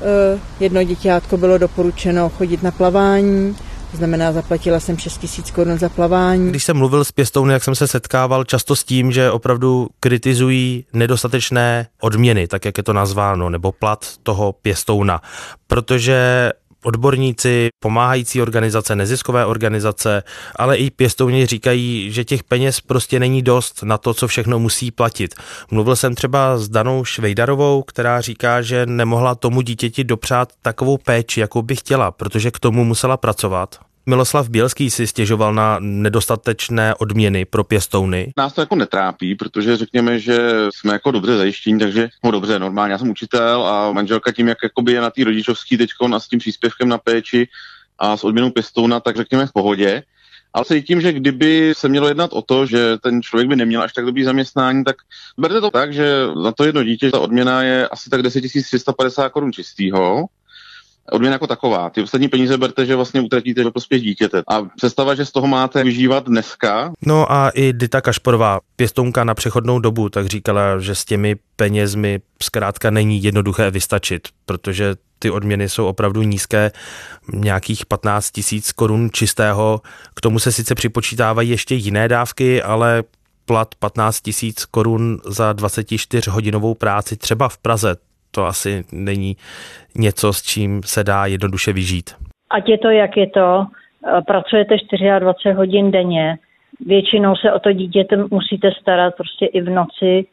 Eh, 0.01 0.41
jedno 0.61 0.83
děťátko 0.83 1.37
bylo 1.37 1.59
doporučeno 1.59 2.29
chodit 2.29 2.63
na 2.63 2.71
plavání, 2.71 3.57
to 3.91 3.97
znamená, 3.97 4.33
zaplatila 4.33 4.81
jsem 4.81 4.99
6 4.99 5.19
tisíc 5.19 5.51
korun 5.51 5.79
za 5.79 5.89
plavání. 5.89 6.51
Když 6.51 6.65
jsem 6.65 6.77
mluvil 6.77 7.05
s 7.05 7.13
pěstouny, 7.13 7.53
jak 7.53 7.65
jsem 7.65 7.75
se 7.75 7.89
setkával 7.89 8.45
často 8.45 8.77
s 8.77 8.85
tím, 8.85 9.13
že 9.13 9.31
opravdu 9.31 9.89
kritizují 10.01 10.85
nedostatečné 10.93 11.87
odměny, 12.01 12.47
tak 12.47 12.65
jak 12.65 12.79
je 12.79 12.83
to 12.83 12.93
nazváno, 12.93 13.51
nebo 13.51 13.73
plat 13.73 14.07
toho 14.23 14.53
pěstouna. 14.53 15.23
Protože 15.67 16.51
odborníci, 16.85 17.69
pomáhající 17.83 18.43
organizace, 18.43 18.97
neziskové 18.97 19.47
organizace, 19.47 20.23
ale 20.57 20.77
i 20.77 20.91
pěstouni 20.91 21.47
říkají, 21.47 22.13
že 22.13 22.25
těch 22.25 22.45
peněz 22.45 22.81
prostě 22.81 23.21
není 23.21 23.43
dost 23.43 23.83
na 23.83 23.99
to, 23.99 24.15
co 24.15 24.29
všechno 24.29 24.59
musí 24.59 24.91
platit. 24.91 25.35
Mluvil 25.71 25.97
jsem 25.97 26.15
třeba 26.15 26.59
s 26.59 26.69
Danou 26.69 27.05
Švejdarovou, 27.05 27.83
která 27.83 28.21
říká, 28.21 28.63
že 28.63 28.87
nemohla 28.87 29.35
tomu 29.35 29.61
dítěti 29.61 30.05
dopřát 30.05 30.53
takovou 30.63 30.99
péči, 30.99 31.41
jakou 31.41 31.63
by 31.63 31.77
chtěla, 31.77 32.11
protože 32.11 32.51
k 32.51 32.59
tomu 32.59 32.85
musela 32.85 33.17
pracovat. 33.17 33.90
Miloslav 34.11 34.49
Bělský 34.49 34.91
si 34.91 35.07
stěžoval 35.07 35.55
na 35.55 35.77
nedostatečné 35.81 36.95
odměny 36.95 37.45
pro 37.45 37.65
pěstouny. 37.65 38.33
Nás 38.37 38.53
to 38.53 38.61
jako 38.61 38.77
netrápí, 38.77 39.35
protože 39.35 39.77
řekněme, 39.77 40.19
že 40.19 40.69
jsme 40.75 40.93
jako 40.93 41.11
dobře 41.11 41.37
zajištění, 41.37 41.79
takže 41.79 42.09
no 42.25 42.31
dobře, 42.31 42.59
normálně 42.59 42.93
já 42.93 42.99
jsem 42.99 43.11
učitel 43.11 43.67
a 43.67 43.93
manželka 43.93 44.33
tím, 44.33 44.49
jak 44.49 44.59
jakoby 44.63 44.93
je 44.93 45.01
na 45.01 45.11
té 45.11 45.25
rodičovský 45.25 45.77
teď 45.77 45.91
a 46.15 46.21
s 46.21 46.29
tím 46.29 46.39
příspěvkem 46.39 46.89
na 46.89 46.99
péči 46.99 47.49
a 47.99 48.17
s 48.17 48.25
odměnou 48.25 48.51
pěstouna, 48.51 49.01
tak 49.01 49.17
řekněme 49.17 49.47
v 49.47 49.53
pohodě. 49.53 50.03
Ale 50.53 50.65
se 50.65 50.81
tím, 50.81 51.01
že 51.01 51.13
kdyby 51.13 51.73
se 51.77 51.89
mělo 51.89 52.09
jednat 52.09 52.33
o 52.33 52.43
to, 52.43 52.67
že 52.67 52.99
ten 52.99 53.23
člověk 53.23 53.49
by 53.49 53.57
neměl 53.57 53.83
až 53.83 53.93
tak 53.93 54.07
dobrý 54.07 54.25
zaměstnání, 54.25 54.85
tak 54.85 54.97
berte 55.39 55.61
to 55.61 55.71
tak, 55.71 55.93
že 55.93 56.27
za 56.43 56.53
to 56.53 56.65
jedno 56.65 56.85
dítě 56.85 57.11
ta 57.11 57.21
odměna 57.21 57.63
je 57.63 57.89
asi 57.89 58.11
tak 58.11 58.23
10 58.23 58.41
350 58.41 59.29
korun 59.29 59.53
čistýho 59.53 60.27
odměna 61.13 61.35
jako 61.35 61.47
taková. 61.47 61.91
Ty 61.91 62.03
ostatní 62.03 62.29
peníze 62.29 62.59
berte, 62.59 62.87
že 62.87 62.97
vlastně 62.97 63.21
utratíte 63.21 63.65
do 63.65 63.71
prospěch 63.71 64.03
dítěte. 64.03 64.43
A 64.49 64.63
představa, 64.77 65.15
že 65.15 65.25
z 65.25 65.33
toho 65.33 65.47
máte 65.47 65.85
vyžívat 65.85 66.27
dneska. 66.27 66.93
No 67.07 67.33
a 67.33 67.49
i 67.49 67.73
Dita 67.73 68.01
Kašporová, 68.01 68.61
pěstounka 68.77 69.25
na 69.25 69.35
přechodnou 69.35 69.79
dobu, 69.79 70.09
tak 70.09 70.27
říkala, 70.27 70.79
že 70.79 70.95
s 70.95 71.05
těmi 71.05 71.37
penězmi 71.57 72.21
zkrátka 72.43 72.91
není 72.91 73.23
jednoduché 73.23 73.71
vystačit, 73.71 74.29
protože 74.47 74.95
ty 75.19 75.31
odměny 75.31 75.69
jsou 75.69 75.87
opravdu 75.87 76.23
nízké, 76.23 76.73
nějakých 77.33 77.87
15 77.87 78.31
tisíc 78.31 78.73
korun 78.73 79.11
čistého. 79.13 79.81
K 80.15 80.21
tomu 80.21 80.39
se 80.39 80.53
sice 80.53 80.75
připočítávají 80.75 81.51
ještě 81.51 81.75
jiné 81.75 82.09
dávky, 82.09 82.63
ale 82.63 83.05
plat 83.45 83.75
15 83.75 84.21
tisíc 84.21 84.65
korun 84.65 85.19
za 85.27 85.53
24 85.53 86.31
hodinovou 86.31 86.75
práci 86.75 87.17
třeba 87.17 87.49
v 87.49 87.59
Praze, 87.59 87.97
to 88.31 88.47
asi 88.47 88.85
není 88.93 89.37
něco, 89.99 90.33
s 90.33 90.43
čím 90.43 90.81
se 90.85 91.05
dá 91.05 91.27
jednoduše 91.27 91.73
vyžít. 91.73 92.11
Ať 92.51 92.69
je 92.69 92.79
to, 92.79 92.89
jak 92.91 93.17
je 93.17 93.27
to, 93.27 93.67
eh, 93.67 94.23
pracujete 94.27 94.77
24 95.19 95.57
hodin 95.57 95.91
denně, 95.91 96.39
většinou 96.87 97.37
se 97.37 97.53
o 97.53 97.59
to 97.59 97.73
dítě 97.73 98.07
musíte 98.31 98.71
starat 98.81 99.15
prostě 99.17 99.47
i 99.47 99.61
v 99.61 99.71
noci, 99.71 100.27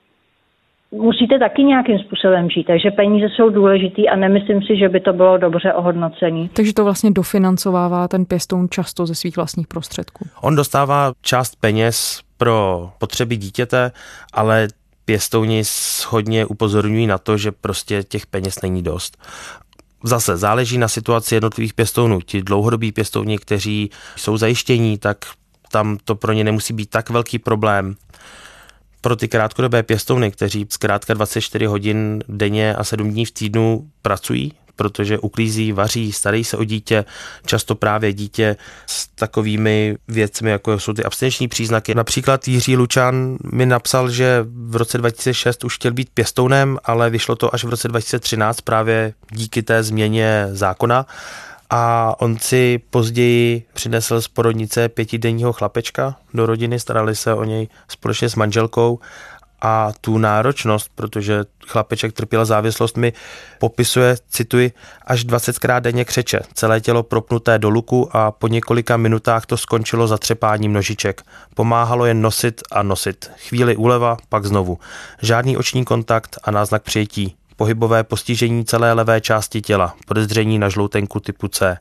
musíte 0.91 1.39
taky 1.39 1.63
nějakým 1.63 1.99
způsobem 1.99 2.49
žít, 2.49 2.63
takže 2.63 2.91
peníze 2.91 3.27
jsou 3.29 3.49
důležitý 3.49 4.09
a 4.09 4.15
nemyslím 4.15 4.61
si, 4.61 4.77
že 4.77 4.89
by 4.89 4.99
to 4.99 5.13
bylo 5.13 5.37
dobře 5.37 5.73
ohodnocený. 5.73 6.49
Takže 6.49 6.73
to 6.73 6.83
vlastně 6.83 7.11
dofinancovává 7.11 8.07
ten 8.07 8.25
pěstoun 8.25 8.69
často 8.69 9.05
ze 9.05 9.15
svých 9.15 9.35
vlastních 9.35 9.67
prostředků. 9.67 10.25
On 10.41 10.55
dostává 10.55 11.11
část 11.21 11.55
peněz 11.55 12.21
pro 12.37 12.89
potřeby 12.99 13.37
dítěte, 13.37 13.91
ale 14.33 14.67
pěstouni 15.07 15.63
hodně 16.07 16.45
upozorňují 16.45 17.07
na 17.07 17.17
to, 17.17 17.37
že 17.37 17.51
prostě 17.51 18.03
těch 18.03 18.25
peněz 18.25 18.61
není 18.61 18.83
dost. 18.83 19.17
Zase 20.03 20.37
záleží 20.37 20.77
na 20.77 20.87
situaci 20.87 21.35
jednotlivých 21.35 21.73
pěstounů. 21.73 22.21
Ti 22.21 22.41
dlouhodobí 22.41 22.91
pěstouni, 22.91 23.37
kteří 23.37 23.89
jsou 24.15 24.37
zajištění, 24.37 24.97
tak 24.97 25.17
tam 25.71 25.97
to 26.03 26.15
pro 26.15 26.33
ně 26.33 26.43
nemusí 26.43 26.73
být 26.73 26.89
tak 26.89 27.09
velký 27.09 27.39
problém 27.39 27.95
pro 29.01 29.15
ty 29.15 29.27
krátkodobé 29.27 29.83
pěstouny, 29.83 30.31
kteří 30.31 30.67
zkrátka 30.69 31.13
24 31.13 31.65
hodin 31.65 32.23
denně 32.27 32.75
a 32.75 32.83
7 32.83 33.11
dní 33.11 33.25
v 33.25 33.31
týdnu 33.31 33.89
pracují, 34.01 34.53
protože 34.77 35.19
uklízí, 35.19 35.71
vaří, 35.71 36.11
starají 36.11 36.43
se 36.43 36.57
o 36.57 36.63
dítě, 36.63 37.05
často 37.45 37.75
právě 37.75 38.13
dítě 38.13 38.55
s 38.85 39.07
takovými 39.07 39.95
věcmi, 40.07 40.51
jako 40.51 40.79
jsou 40.79 40.93
ty 40.93 41.03
abstinenční 41.03 41.47
příznaky. 41.47 41.95
Například 41.95 42.47
Jiří 42.47 42.77
Lučan 42.77 43.37
mi 43.53 43.65
napsal, 43.65 44.09
že 44.09 44.45
v 44.47 44.75
roce 44.75 44.97
2006 44.97 45.63
už 45.63 45.75
chtěl 45.75 45.91
být 45.91 46.09
pěstounem, 46.13 46.77
ale 46.83 47.09
vyšlo 47.09 47.35
to 47.35 47.55
až 47.55 47.63
v 47.63 47.69
roce 47.69 47.87
2013 47.87 48.61
právě 48.61 49.13
díky 49.31 49.63
té 49.63 49.83
změně 49.83 50.47
zákona 50.51 51.05
a 51.69 52.15
on 52.21 52.37
si 52.37 52.81
později 52.89 53.63
přinesl 53.73 54.21
z 54.21 54.27
porodnice 54.27 54.89
pětidenního 54.89 55.53
chlapečka 55.53 56.15
do 56.33 56.45
rodiny, 56.45 56.79
starali 56.79 57.15
se 57.15 57.33
o 57.33 57.43
něj 57.43 57.67
společně 57.87 58.29
s 58.29 58.35
manželkou 58.35 58.99
a 59.61 59.91
tu 60.01 60.17
náročnost, 60.17 60.91
protože 60.95 61.43
chlapeček 61.67 62.13
trpěl 62.13 62.45
závislost, 62.45 62.97
mi 62.97 63.13
popisuje, 63.59 64.15
cituji, 64.29 64.71
až 65.05 65.25
20krát 65.25 65.81
denně 65.81 66.05
křeče, 66.05 66.39
celé 66.53 66.81
tělo 66.81 67.03
propnuté 67.03 67.59
do 67.59 67.69
luku 67.69 68.09
a 68.17 68.31
po 68.31 68.47
několika 68.47 68.97
minutách 68.97 69.45
to 69.45 69.57
skončilo 69.57 70.07
zatřepáním 70.07 70.73
nožiček. 70.73 71.21
Pomáhalo 71.55 72.05
jen 72.05 72.21
nosit 72.21 72.61
a 72.71 72.83
nosit. 72.83 73.31
Chvíli 73.47 73.75
úleva, 73.75 74.17
pak 74.29 74.45
znovu. 74.45 74.79
Žádný 75.21 75.57
oční 75.57 75.85
kontakt 75.85 76.37
a 76.43 76.51
náznak 76.51 76.83
přijetí 76.83 77.35
pohybové 77.57 78.03
postižení 78.03 78.65
celé 78.65 78.93
levé 78.93 79.21
části 79.21 79.61
těla, 79.61 79.95
podezření 80.05 80.59
na 80.59 80.69
žloutenku 80.69 81.19
typu 81.19 81.47
C. 81.47 81.77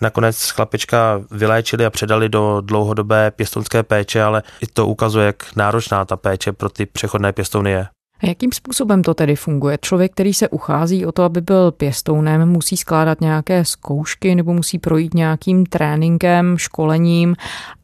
Nakonec 0.00 0.50
chlapečka 0.50 1.20
vyléčili 1.30 1.86
a 1.86 1.90
předali 1.90 2.28
do 2.28 2.60
dlouhodobé 2.60 3.30
pěstonské 3.30 3.82
péče, 3.82 4.22
ale 4.22 4.42
i 4.60 4.66
to 4.66 4.86
ukazuje, 4.86 5.26
jak 5.26 5.56
náročná 5.56 6.04
ta 6.04 6.16
péče 6.16 6.52
pro 6.52 6.68
ty 6.68 6.86
přechodné 6.86 7.32
pěstouny 7.32 7.70
je. 7.70 7.86
A 8.22 8.26
jakým 8.26 8.52
způsobem 8.52 9.02
to 9.02 9.14
tedy 9.14 9.36
funguje? 9.36 9.78
Člověk, 9.80 10.12
který 10.12 10.34
se 10.34 10.48
uchází 10.48 11.06
o 11.06 11.12
to, 11.12 11.22
aby 11.22 11.40
byl 11.40 11.72
pěstounem, 11.72 12.48
musí 12.48 12.76
skládat 12.76 13.20
nějaké 13.20 13.64
zkoušky 13.64 14.34
nebo 14.34 14.54
musí 14.54 14.78
projít 14.78 15.14
nějakým 15.14 15.66
tréninkem, 15.66 16.58
školením 16.58 17.36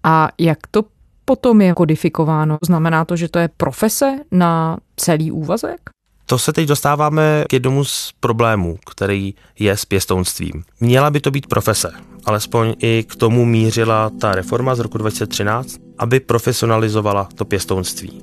a 0.03 0.29
jak 0.39 0.59
to 0.71 0.83
potom 1.25 1.61
je 1.61 1.75
kodifikováno? 1.75 2.59
Znamená 2.63 3.05
to, 3.05 3.17
že 3.17 3.29
to 3.29 3.39
je 3.39 3.49
profese 3.57 4.19
na 4.31 4.79
celý 4.97 5.33
úvazek? 5.33 5.91
To 6.27 6.39
se 6.39 6.53
teď 6.53 6.69
dostáváme 6.69 7.45
k 7.49 7.53
jednomu 7.53 7.85
z 7.85 8.13
problémů, 8.21 8.79
který 8.91 9.35
je 9.59 9.77
s 9.77 9.85
pěstounstvím. 9.85 10.63
Měla 10.81 11.11
by 11.11 11.21
to 11.21 11.31
být 11.31 11.47
profese, 11.47 11.93
alespoň 12.25 12.75
i 12.79 13.05
k 13.09 13.17
tomu 13.17 13.45
mířila 13.45 14.11
ta 14.21 14.35
reforma 14.35 14.75
z 14.75 14.79
roku 14.79 14.99
2013, 14.99 15.77
aby 15.99 16.21
profesionalizovala 16.21 17.29
to 17.35 17.45
pěstounství. 17.45 18.23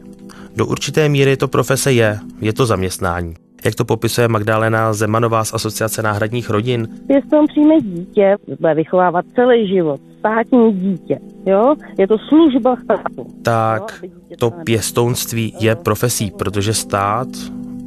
Do 0.55 0.65
určité 0.65 1.09
míry 1.09 1.37
to 1.37 1.47
profese 1.47 1.93
je, 1.93 2.19
je 2.41 2.53
to 2.53 2.65
zaměstnání. 2.65 3.33
Jak 3.65 3.75
to 3.75 3.85
popisuje 3.85 4.27
Magdalena 4.27 4.93
Zemanová 4.93 5.43
z 5.43 5.53
Asociace 5.53 6.01
náhradních 6.01 6.49
rodin? 6.49 6.87
Pěstoun 7.07 7.47
přijme 7.47 7.81
dítě, 7.81 8.37
bude 8.59 8.73
vychovávat 8.73 9.25
celý 9.35 9.67
život, 9.67 10.01
státní 10.19 10.73
dítě, 10.73 11.19
jo? 11.45 11.75
Je 11.97 12.07
to 12.07 12.17
služba 12.17 12.75
státu. 12.83 13.25
Tak 13.41 14.03
to 14.39 14.51
pěstounství 14.51 15.55
je 15.59 15.75
profesí, 15.75 16.31
protože 16.31 16.73
stát 16.73 17.27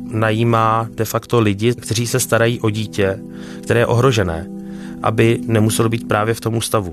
najímá 0.05 0.89
de 0.95 1.05
facto 1.05 1.41
lidi, 1.41 1.75
kteří 1.75 2.07
se 2.07 2.21
starají 2.21 2.61
o 2.61 2.71
dítě, 2.71 3.19
které 3.63 3.81
je 3.81 3.87
ohrožené, 3.87 4.47
aby 5.03 5.41
nemuselo 5.47 5.89
být 5.89 6.09
právě 6.09 6.35
v 6.35 6.41
tom 6.41 6.57
ústavu, 6.57 6.93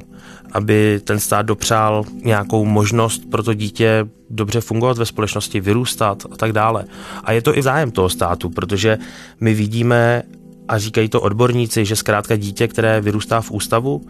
aby 0.51 1.01
ten 1.03 1.19
stát 1.19 1.45
dopřál 1.45 2.03
nějakou 2.23 2.65
možnost 2.65 3.29
pro 3.31 3.43
to 3.43 3.53
dítě 3.53 4.07
dobře 4.29 4.61
fungovat 4.61 4.97
ve 4.97 5.05
společnosti, 5.05 5.59
vyrůstat 5.59 6.23
a 6.31 6.37
tak 6.37 6.51
dále. 6.51 6.85
A 7.23 7.31
je 7.31 7.41
to 7.41 7.57
i 7.57 7.61
zájem 7.61 7.91
toho 7.91 8.09
státu, 8.09 8.49
protože 8.49 8.97
my 9.39 9.53
vidíme, 9.53 10.23
a 10.67 10.77
říkají 10.77 11.09
to 11.09 11.21
odborníci, 11.21 11.85
že 11.85 11.95
zkrátka 11.95 12.35
dítě, 12.35 12.67
které 12.67 13.01
vyrůstá 13.01 13.41
v 13.41 13.51
ústavu, 13.51 14.01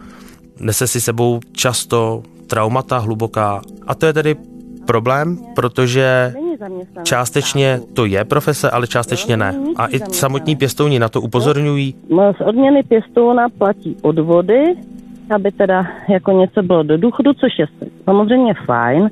nese 0.60 0.86
si 0.86 1.00
sebou 1.00 1.40
často 1.52 2.22
traumata 2.46 2.98
hluboká. 2.98 3.62
A 3.86 3.94
to 3.94 4.06
je 4.06 4.12
tedy 4.12 4.36
problém, 4.86 5.38
protože 5.54 6.34
částečně 7.02 7.80
to 7.94 8.04
je 8.04 8.24
profese, 8.24 8.70
ale 8.70 8.86
částečně 8.86 9.36
ne. 9.36 9.54
A 9.76 9.86
i 9.86 9.98
samotní 9.98 10.56
pěstouni 10.56 10.98
na 10.98 11.08
to 11.08 11.20
upozorňují. 11.20 11.94
Z 12.38 12.40
odměny 12.40 12.82
pěstouna 12.82 13.48
platí 13.58 13.96
odvody, 14.02 14.62
aby 15.30 15.52
teda 15.52 15.86
jako 16.08 16.32
něco 16.32 16.62
bylo 16.62 16.82
do 16.82 16.98
důchodu, 16.98 17.32
což 17.32 17.58
je 17.58 17.66
samozřejmě 18.04 18.54
fajn. 18.66 19.10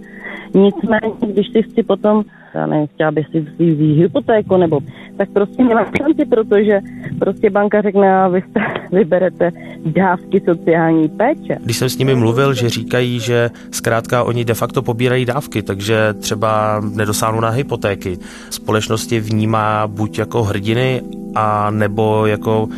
Nicméně, 0.54 1.12
když 1.20 1.46
si 1.52 1.62
chci 1.62 1.82
potom 1.82 2.24
já 2.54 2.66
nevím, 2.66 2.86
chtěla 2.86 3.10
bych 3.10 3.26
si 3.26 3.40
vzít 3.40 3.96
hypotéku, 3.96 4.56
nebo 4.56 4.80
tak 5.16 5.28
prostě 5.30 5.64
nemám 5.64 5.86
šanci, 5.98 6.24
protože 6.24 6.80
prostě 7.18 7.50
banka 7.50 7.82
řekne, 7.82 8.22
a 8.22 8.28
vy 8.28 8.42
jste, 8.42 8.60
vyberete 8.92 9.50
dávky 9.86 10.42
sociální 10.48 11.08
péče. 11.08 11.56
Když 11.64 11.76
jsem 11.76 11.88
s 11.88 11.98
nimi 11.98 12.14
mluvil, 12.14 12.54
že 12.54 12.68
říkají, 12.68 13.20
že 13.20 13.50
zkrátka 13.70 14.22
oni 14.22 14.44
de 14.44 14.54
facto 14.54 14.82
pobírají 14.82 15.24
dávky, 15.24 15.62
takže 15.62 16.14
třeba 16.20 16.82
nedosáhnou 16.94 17.40
na 17.40 17.48
hypotéky. 17.48 18.18
Společnosti 18.50 19.20
vnímá 19.20 19.86
buď 19.86 20.18
jako 20.18 20.42
hrdiny, 20.42 21.02
a 21.34 21.70
nebo 21.70 22.26
jako 22.26 22.68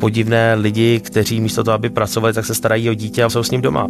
podivné 0.00 0.54
lidi, 0.54 1.00
kteří 1.00 1.40
místo 1.40 1.64
toho, 1.64 1.74
aby 1.74 1.90
pracovali, 1.90 2.34
tak 2.34 2.44
se 2.44 2.54
starají 2.54 2.90
o 2.90 2.94
dítě 2.94 3.24
a 3.24 3.30
jsou 3.30 3.42
s 3.42 3.50
ním 3.50 3.60
doma. 3.60 3.88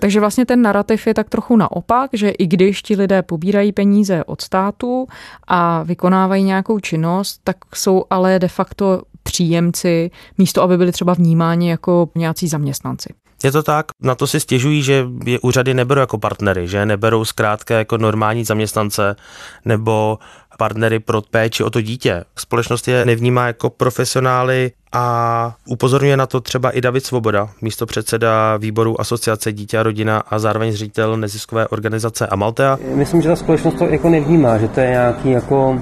Takže 0.00 0.20
vlastně 0.20 0.46
ten 0.46 0.62
narrativ 0.62 1.06
je 1.06 1.14
tak 1.14 1.28
trochu 1.28 1.56
naopak, 1.56 2.10
že 2.12 2.30
i 2.30 2.46
když 2.46 2.82
ti 2.82 2.96
lidé 2.96 3.22
pobírají 3.22 3.72
peníze 3.72 4.24
od 4.24 4.40
státu 4.40 5.06
a 5.48 5.82
vykonávají 5.82 6.44
nějakou 6.44 6.80
činnost, 6.80 7.40
tak 7.44 7.56
jsou 7.74 8.04
ale 8.10 8.38
de 8.38 8.48
facto 8.48 9.02
příjemci, 9.22 10.10
místo 10.38 10.62
aby 10.62 10.76
byli 10.76 10.92
třeba 10.92 11.14
vnímáni 11.14 11.70
jako 11.70 12.08
nějací 12.14 12.48
zaměstnanci. 12.48 13.14
Je 13.44 13.52
to 13.52 13.62
tak, 13.62 13.86
na 14.02 14.14
to 14.14 14.26
si 14.26 14.40
stěžují, 14.40 14.82
že 14.82 15.06
je 15.24 15.38
úřady 15.40 15.74
neberou 15.74 16.00
jako 16.00 16.18
partnery, 16.18 16.68
že 16.68 16.86
neberou 16.86 17.24
zkrátka 17.24 17.78
jako 17.78 17.98
normální 17.98 18.44
zaměstnance 18.44 19.16
nebo 19.64 20.18
partnery 20.58 20.98
pro 20.98 21.22
péči 21.22 21.64
o 21.64 21.70
to 21.70 21.80
dítě. 21.80 22.24
Společnost 22.38 22.88
je 22.88 23.04
nevnímá 23.04 23.46
jako 23.46 23.70
profesionály 23.70 24.72
a 24.92 25.56
upozorňuje 25.68 26.16
na 26.16 26.26
to 26.26 26.40
třeba 26.40 26.70
i 26.70 26.80
David 26.80 27.06
Svoboda, 27.06 27.48
místo 27.60 27.86
předseda 27.86 28.56
výboru 28.56 29.00
Asociace 29.00 29.52
Dítě 29.52 29.78
a 29.78 29.82
rodina 29.82 30.22
a 30.28 30.38
zároveň 30.38 30.72
ředitel 30.72 31.16
neziskové 31.16 31.68
organizace 31.68 32.26
Amaltea. 32.26 32.78
Myslím, 32.94 33.22
že 33.22 33.28
ta 33.28 33.36
společnost 33.36 33.74
to 33.78 33.84
jako 33.84 34.08
nevnímá, 34.08 34.58
že 34.58 34.68
to 34.68 34.80
je 34.80 34.90
nějaký 34.90 35.30
jako 35.30 35.80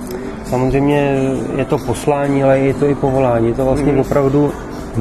Samozřejmě 0.49 1.21
je 1.57 1.65
to 1.65 1.79
poslání, 1.79 2.43
ale 2.43 2.59
je 2.59 2.75
to 2.75 2.87
i 2.87 2.95
povolání. 2.95 3.49
Je 3.49 3.55
to 3.55 3.65
vlastně 3.65 3.93
hmm. 3.93 4.01
opravdu 4.01 4.53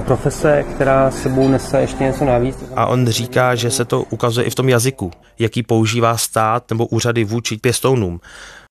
profese, 0.05 0.65
která 0.75 1.11
sebou 1.11 1.47
nese 1.47 1.81
ještě 1.81 2.03
něco 2.03 2.25
navíc. 2.25 2.65
A 2.75 2.85
on 2.85 3.07
říká, 3.07 3.55
že 3.55 3.71
se 3.71 3.85
to 3.85 4.03
ukazuje 4.03 4.47
i 4.47 4.49
v 4.49 4.55
tom 4.55 4.69
jazyku, 4.69 5.11
jaký 5.39 5.63
používá 5.63 6.17
stát 6.17 6.69
nebo 6.69 6.85
úřady 6.85 7.23
vůči 7.23 7.57
pěstounům. 7.57 8.19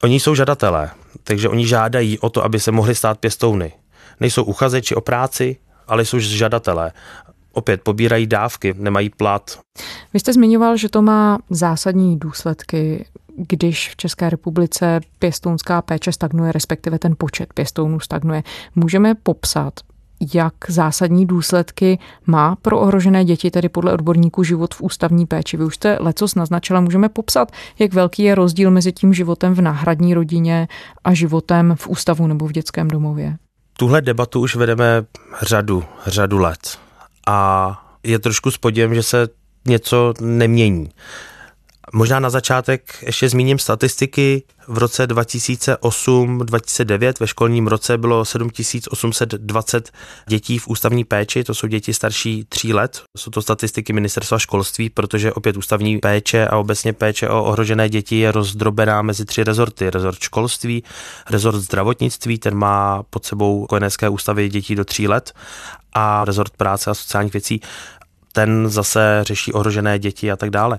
Oni 0.05 0.21
jsou 0.21 0.35
žadatelé, 0.35 0.91
takže 1.25 1.49
oni 1.49 1.67
žádají 1.67 2.19
o 2.19 2.31
to, 2.31 2.45
aby 2.45 2.61
se 2.61 2.73
mohli 2.73 2.95
stát 2.95 3.19
pěstouny. 3.19 3.73
Nejsou 4.21 4.45
uchazeči 4.45 4.95
o 4.95 5.01
práci, 5.01 5.57
ale 5.89 6.05
jsou 6.05 6.19
žadatelé. 6.19 6.93
Opět 7.53 7.83
pobírají 7.83 8.27
dávky, 8.27 8.75
nemají 8.79 9.11
plat. 9.11 9.59
Vy 10.13 10.21
jste 10.21 10.33
zmiňoval, 10.33 10.77
že 10.77 10.89
to 10.89 11.03
má 11.03 11.39
zásadní 11.51 12.19
důsledky 12.19 13.07
když 13.37 13.91
v 13.91 13.97
České 13.97 14.31
republice 14.31 15.01
pěstounská 15.19 15.83
péče 15.83 16.13
stagnuje, 16.13 16.53
respektive 16.53 16.99
ten 16.99 17.15
počet 17.19 17.53
pěstounů 17.53 18.01
stagnuje. 18.01 18.43
Můžeme 18.75 19.15
popsat, 19.15 19.75
jak 20.35 20.55
zásadní 20.69 21.27
důsledky 21.27 21.99
má 22.27 22.57
pro 22.57 22.81
ohrožené 22.81 23.25
děti, 23.25 23.51
tedy 23.51 23.69
podle 23.69 23.93
odborníků 23.93 24.45
život 24.45 24.75
v 24.75 24.83
ústavní 24.83 25.27
péči. 25.27 25.57
Vy 25.57 25.65
už 25.65 25.75
jste 25.75 25.99
lecos 26.01 26.35
naznačila, 26.35 26.81
můžeme 26.81 27.09
popsat, 27.09 27.53
jak 27.79 27.95
velký 27.95 28.23
je 28.23 28.35
rozdíl 28.35 28.71
mezi 28.71 28.93
tím 28.93 29.15
životem 29.15 29.55
v 29.55 29.61
náhradní 29.61 30.15
rodině 30.15 30.69
a 31.05 31.15
životem 31.15 31.75
v 31.79 31.89
ústavu 31.89 32.27
nebo 32.27 32.47
v 32.47 32.53
dětském 32.53 32.89
domově. 32.89 33.37
Tuhle 33.79 34.03
debatu 34.03 34.41
už 34.41 34.57
vedeme 34.57 35.05
řadu, 35.43 35.85
řadu 36.07 36.39
let 36.39 36.79
a 37.27 37.71
je 38.03 38.19
trošku 38.19 38.51
s 38.51 38.59
že 38.95 39.03
se 39.03 39.29
něco 39.65 40.15
nemění. 40.21 40.91
Možná 41.97 42.21
na 42.21 42.31
začátek 42.31 43.05
ještě 43.07 43.29
zmíním 43.29 43.59
statistiky. 43.59 44.43
V 44.69 44.79
roce 44.79 45.07
2008-2009 45.07 47.13
ve 47.21 47.27
školním 47.27 47.67
roce 47.67 47.99
bylo 47.99 48.25
7820 48.25 49.93
dětí 50.29 50.59
v 50.59 50.69
ústavní 50.69 51.05
péči, 51.05 51.45
to 51.45 51.55
jsou 51.55 51.67
děti 51.67 51.95
starší 51.95 52.45
3 52.49 52.73
let. 52.73 53.03
Jsou 53.17 53.31
to 53.31 53.43
statistiky 53.43 53.93
ministerstva 53.93 54.39
školství, 54.39 54.91
protože 54.91 55.33
opět 55.33 55.57
ústavní 55.57 55.99
péče 55.99 56.49
a 56.49 56.57
obecně 56.57 56.93
péče 56.93 57.29
o 57.29 57.45
ohrožené 57.45 57.89
děti 57.89 58.17
je 58.17 58.33
rozdrobená 58.33 59.03
mezi 59.03 59.25
tři 59.25 59.45
rezorty. 59.45 59.91
Rezort 59.91 60.19
školství, 60.19 60.85
rezort 61.31 61.57
zdravotnictví, 61.57 62.39
ten 62.39 62.55
má 62.55 63.03
pod 63.03 63.25
sebou 63.25 63.67
kojenecké 63.67 64.09
ústavy 64.09 64.49
dětí 64.49 64.75
do 64.75 64.85
3 64.85 65.09
let 65.09 65.33
a 65.93 66.25
rezort 66.25 66.53
práce 66.57 66.91
a 66.91 66.95
sociálních 66.95 67.33
věcí 67.33 67.61
ten 68.33 68.69
zase 68.69 69.21
řeší 69.23 69.53
ohrožené 69.53 69.99
děti 69.99 70.33
a 70.33 70.37
tak 70.37 70.51
dále. 70.51 70.79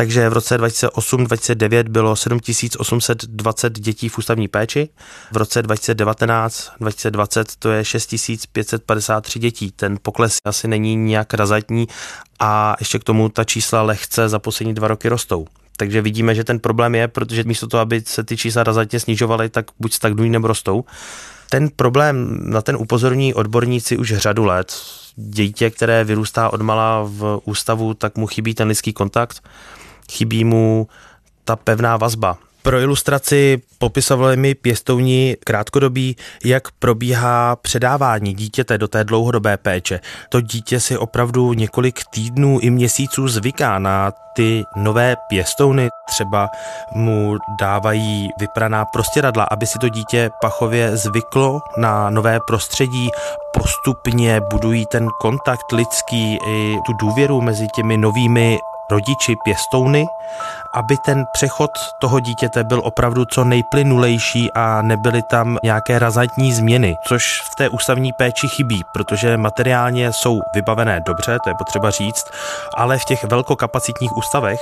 Takže 0.00 0.28
v 0.28 0.32
roce 0.32 0.60
2008-2009 0.60 1.88
bylo 1.88 2.16
7820 2.16 3.80
dětí 3.80 4.08
v 4.08 4.18
ústavní 4.18 4.48
péči, 4.48 4.88
v 5.32 5.36
roce 5.36 5.62
2019-2020 5.62 7.44
to 7.58 7.70
je 7.70 7.84
6553 7.84 9.38
dětí. 9.38 9.72
Ten 9.72 9.98
pokles 10.02 10.36
asi 10.44 10.68
není 10.68 10.96
nějak 10.96 11.34
razatní 11.34 11.88
a 12.38 12.76
ještě 12.80 12.98
k 12.98 13.04
tomu 13.04 13.28
ta 13.28 13.44
čísla 13.44 13.82
lehce 13.82 14.28
za 14.28 14.38
poslední 14.38 14.74
dva 14.74 14.88
roky 14.88 15.08
rostou. 15.08 15.46
Takže 15.76 16.02
vidíme, 16.02 16.34
že 16.34 16.44
ten 16.44 16.58
problém 16.58 16.94
je, 16.94 17.08
protože 17.08 17.44
místo 17.44 17.66
toho, 17.66 17.80
aby 17.80 18.02
se 18.06 18.24
ty 18.24 18.36
čísla 18.36 18.64
razantně 18.64 19.00
snižovaly, 19.00 19.48
tak 19.48 19.66
buď 19.80 19.92
stagnují 19.92 20.30
nebo 20.30 20.46
rostou. 20.46 20.84
Ten 21.50 21.68
problém, 21.76 22.38
na 22.50 22.62
ten 22.62 22.76
upozorní 22.76 23.34
odborníci 23.34 23.96
už 23.96 24.14
řadu 24.16 24.44
let. 24.44 24.76
Dítě, 25.16 25.70
které 25.70 26.04
vyrůstá 26.04 26.52
odmala 26.52 27.02
v 27.04 27.40
ústavu, 27.44 27.94
tak 27.94 28.16
mu 28.16 28.26
chybí 28.26 28.54
ten 28.54 28.68
lidský 28.68 28.92
kontakt 28.92 29.42
chybí 30.10 30.44
mu 30.44 30.88
ta 31.44 31.56
pevná 31.56 31.96
vazba. 31.96 32.38
Pro 32.62 32.78
ilustraci 32.78 33.62
popisovali 33.78 34.36
mi 34.36 34.54
pěstouni 34.54 35.36
krátkodobí, 35.44 36.16
jak 36.44 36.70
probíhá 36.70 37.56
předávání 37.56 38.34
dítěte 38.34 38.78
do 38.78 38.88
té 38.88 39.04
dlouhodobé 39.04 39.56
péče. 39.56 40.00
To 40.28 40.40
dítě 40.40 40.80
si 40.80 40.98
opravdu 40.98 41.52
několik 41.52 42.00
týdnů 42.10 42.58
i 42.62 42.70
měsíců 42.70 43.28
zvyká 43.28 43.78
na 43.78 44.12
ty 44.36 44.64
nové 44.76 45.16
pěstouny. 45.28 45.88
Třeba 46.08 46.48
mu 46.94 47.38
dávají 47.60 48.28
vypraná 48.38 48.84
prostěradla, 48.84 49.44
aby 49.44 49.66
si 49.66 49.78
to 49.78 49.88
dítě 49.88 50.30
pachově 50.40 50.96
zvyklo 50.96 51.60
na 51.76 52.10
nové 52.10 52.38
prostředí. 52.46 53.10
Postupně 53.54 54.40
budují 54.50 54.86
ten 54.86 55.08
kontakt 55.20 55.72
lidský 55.72 56.38
i 56.48 56.76
tu 56.86 56.92
důvěru 56.92 57.40
mezi 57.40 57.66
těmi 57.74 57.96
novými 57.96 58.58
rodiči 58.90 59.36
pěstouny, 59.44 60.06
aby 60.74 60.96
ten 61.04 61.24
přechod 61.32 61.70
toho 62.00 62.20
dítěte 62.20 62.64
byl 62.64 62.80
opravdu 62.84 63.24
co 63.24 63.44
nejplynulejší 63.44 64.52
a 64.52 64.82
nebyly 64.82 65.22
tam 65.22 65.58
nějaké 65.62 65.98
razantní 65.98 66.52
změny, 66.52 66.96
což 67.06 67.40
v 67.52 67.54
té 67.54 67.68
ústavní 67.68 68.12
péči 68.12 68.48
chybí, 68.48 68.82
protože 68.92 69.36
materiálně 69.36 70.12
jsou 70.12 70.40
vybavené 70.54 71.00
dobře, 71.00 71.38
to 71.44 71.50
je 71.50 71.54
potřeba 71.54 71.90
říct, 71.90 72.24
ale 72.76 72.98
v 72.98 73.04
těch 73.04 73.24
velkokapacitních 73.24 74.16
ústavech 74.16 74.60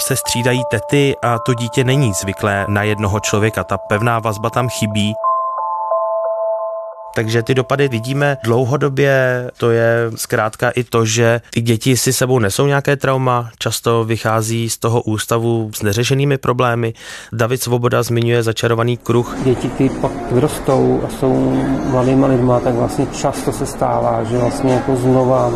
se 0.00 0.16
střídají 0.16 0.62
tety 0.70 1.14
a 1.22 1.38
to 1.38 1.54
dítě 1.54 1.84
není 1.84 2.12
zvyklé 2.12 2.66
na 2.68 2.82
jednoho 2.82 3.20
člověka, 3.20 3.64
ta 3.64 3.78
pevná 3.78 4.18
vazba 4.18 4.50
tam 4.50 4.68
chybí. 4.68 5.14
Takže 7.14 7.42
ty 7.42 7.54
dopady 7.54 7.88
vidíme 7.88 8.36
dlouhodobě, 8.44 9.50
to 9.58 9.70
je 9.70 10.10
zkrátka 10.14 10.70
i 10.70 10.84
to, 10.84 11.04
že 11.04 11.40
ty 11.50 11.60
děti 11.60 11.96
si 11.96 12.12
sebou 12.12 12.38
nesou 12.38 12.66
nějaké 12.66 12.96
trauma, 12.96 13.50
často 13.58 14.04
vychází 14.04 14.70
z 14.70 14.78
toho 14.78 15.02
ústavu 15.02 15.70
s 15.74 15.82
neřešenými 15.82 16.38
problémy. 16.38 16.94
David 17.32 17.62
Svoboda 17.62 18.02
zmiňuje 18.02 18.42
začarovaný 18.42 18.96
kruh. 18.96 19.36
Děti, 19.44 19.68
ty 19.68 19.88
pak 19.88 20.12
vyrostou 20.32 21.02
a 21.06 21.10
jsou 21.10 21.56
mladýma 21.90 22.26
lidma, 22.26 22.60
tak 22.60 22.74
vlastně 22.74 23.06
často 23.12 23.52
se 23.52 23.66
stává, 23.66 24.24
že 24.24 24.38
vlastně 24.38 24.72
jako 24.72 24.96
znova 24.96 25.52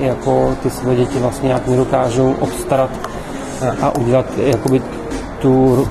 jako 0.00 0.56
ty 0.62 0.70
své 0.70 0.96
děti 0.96 1.18
vlastně 1.18 1.46
nějak 1.46 1.66
nedokážou 1.66 2.32
obstarat 2.32 2.90
a 3.82 3.96
udělat 3.96 4.26
jakoby 4.38 4.82
tu 5.38 5.88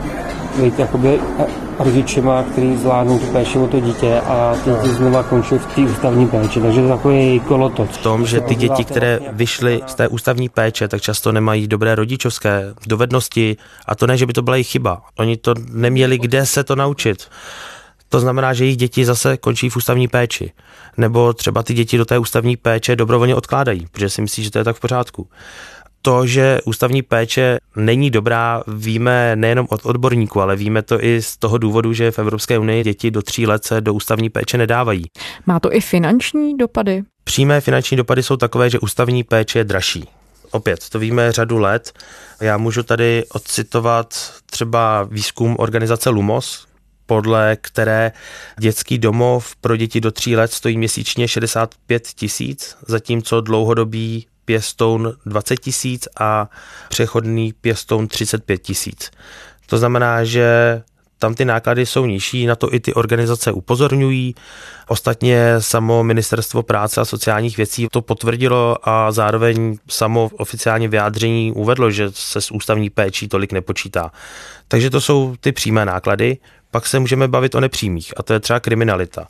jakoby 0.78 1.20
rodičema, 1.80 2.44
který 2.44 2.78
zvládnou 2.78 3.20
tu 3.20 3.26
péči 3.26 3.58
o 3.58 3.68
to 3.68 3.80
dítě 3.80 4.22
a 4.22 4.56
děti 4.66 4.90
znova 4.90 5.24
končí 5.24 5.56
v 5.58 5.66
té 5.66 5.82
ústavní 5.82 6.28
péči. 6.28 6.60
Takže 6.60 6.80
to 6.80 6.86
je 6.86 6.94
takový 6.94 7.40
kolotoč. 7.40 7.90
V 7.90 7.98
tom, 7.98 8.26
že 8.26 8.42
ty 8.42 8.56
děti, 8.56 8.86
které 8.86 9.20
vyšly 9.32 9.82
z 9.88 9.96
té 9.96 10.08
ústavní 10.08 10.50
péče, 10.50 10.88
tak 10.88 11.02
často 11.02 11.32
nemají 11.32 11.68
dobré 11.68 11.96
rodičovské 11.96 12.74
dovednosti 12.88 13.58
a 13.86 13.96
to 13.96 14.08
ne, 14.08 14.18
že 14.18 14.26
by 14.26 14.34
to 14.34 14.42
byla 14.42 14.56
jejich 14.56 14.68
chyba. 14.68 15.02
Oni 15.20 15.38
to 15.38 15.54
neměli 15.72 16.18
kde 16.18 16.46
se 16.46 16.64
to 16.64 16.76
naučit. 16.76 17.28
To 18.10 18.20
znamená, 18.20 18.54
že 18.54 18.64
jejich 18.64 18.78
děti 18.78 19.06
zase 19.06 19.38
končí 19.38 19.70
v 19.70 19.76
ústavní 19.76 20.08
péči. 20.08 20.52
Nebo 20.98 21.34
třeba 21.34 21.64
ty 21.64 21.74
děti 21.74 21.98
do 21.98 22.06
té 22.06 22.20
ústavní 22.20 22.58
péče 22.58 22.96
dobrovolně 22.96 23.36
odkládají, 23.36 23.88
protože 23.92 24.10
si 24.10 24.22
myslí, 24.22 24.44
že 24.44 24.52
to 24.52 24.58
je 24.58 24.64
tak 24.64 24.76
v 24.76 24.80
pořádku 24.80 25.28
to, 26.02 26.28
že 26.28 26.60
ústavní 26.66 27.02
péče 27.02 27.58
není 27.76 28.12
dobrá, 28.12 28.64
víme 28.68 29.36
nejenom 29.36 29.68
od 29.70 29.86
odborníků, 29.86 30.42
ale 30.42 30.56
víme 30.56 30.82
to 30.82 31.04
i 31.04 31.22
z 31.22 31.38
toho 31.38 31.58
důvodu, 31.58 31.94
že 31.94 32.12
v 32.12 32.20
Evropské 32.20 32.60
unii 32.60 32.84
děti 32.84 33.12
do 33.12 33.22
tří 33.22 33.48
let 33.48 33.66
se 33.66 33.82
do 33.82 33.94
ústavní 33.94 34.30
péče 34.30 34.58
nedávají. 34.58 35.04
Má 35.46 35.60
to 35.60 35.74
i 35.74 35.82
finanční 35.82 36.58
dopady? 36.58 37.04
Přímé 37.24 37.62
finanční 37.62 37.98
dopady 37.98 38.24
jsou 38.24 38.38
takové, 38.38 38.70
že 38.70 38.80
ústavní 38.80 39.24
péče 39.24 39.60
je 39.60 39.64
dražší. 39.64 40.08
Opět, 40.52 40.90
to 40.90 41.00
víme 41.00 41.32
řadu 41.32 41.58
let. 41.58 41.94
Já 42.42 42.58
můžu 42.58 42.84
tady 42.84 43.24
odcitovat 43.30 44.34
třeba 44.46 45.04
výzkum 45.04 45.56
organizace 45.60 46.10
Lumos, 46.10 46.68
podle 47.06 47.58
které 47.62 48.12
dětský 48.60 48.98
domov 48.98 49.56
pro 49.56 49.76
děti 49.76 50.02
do 50.02 50.12
tří 50.12 50.36
let 50.36 50.54
stojí 50.54 50.78
měsíčně 50.78 51.28
65 51.28 52.08
tisíc, 52.16 52.76
zatímco 52.88 53.42
dlouhodobý 53.42 54.28
pěstoun 54.50 55.14
20 55.26 55.58
tisíc 55.58 56.08
a 56.20 56.50
přechodný 56.90 57.54
pěstoun 57.54 58.08
35 58.08 58.58
tisíc. 58.58 59.12
To 59.66 59.78
znamená, 59.78 60.24
že 60.24 60.82
tam 61.20 61.36
ty 61.36 61.46
náklady 61.46 61.86
jsou 61.86 62.06
nižší, 62.06 62.46
na 62.46 62.56
to 62.56 62.74
i 62.74 62.80
ty 62.80 62.94
organizace 62.94 63.52
upozorňují. 63.52 64.36
Ostatně 64.88 65.56
samo 65.60 66.04
Ministerstvo 66.04 66.64
práce 66.64 67.02
a 67.02 67.06
sociálních 67.06 67.58
věcí 67.58 67.88
to 67.92 68.02
potvrdilo 68.02 68.90
a 68.90 69.12
zároveň 69.12 69.78
samo 69.90 70.30
oficiální 70.38 70.88
vyjádření 70.88 71.52
uvedlo, 71.52 71.92
že 71.92 72.10
se 72.14 72.42
s 72.42 72.52
ústavní 72.52 72.90
péčí 72.90 73.28
tolik 73.28 73.52
nepočítá. 73.52 74.12
Takže 74.68 74.90
to 74.90 75.02
jsou 75.02 75.36
ty 75.40 75.52
přímé 75.52 75.86
náklady. 75.86 76.38
Pak 76.72 76.88
se 76.88 77.00
můžeme 77.00 77.28
bavit 77.28 77.56
o 77.56 77.60
nepřímých 77.60 78.14
a 78.18 78.24
to 78.24 78.34
je 78.34 78.40
třeba 78.40 78.60
kriminalita. 78.60 79.28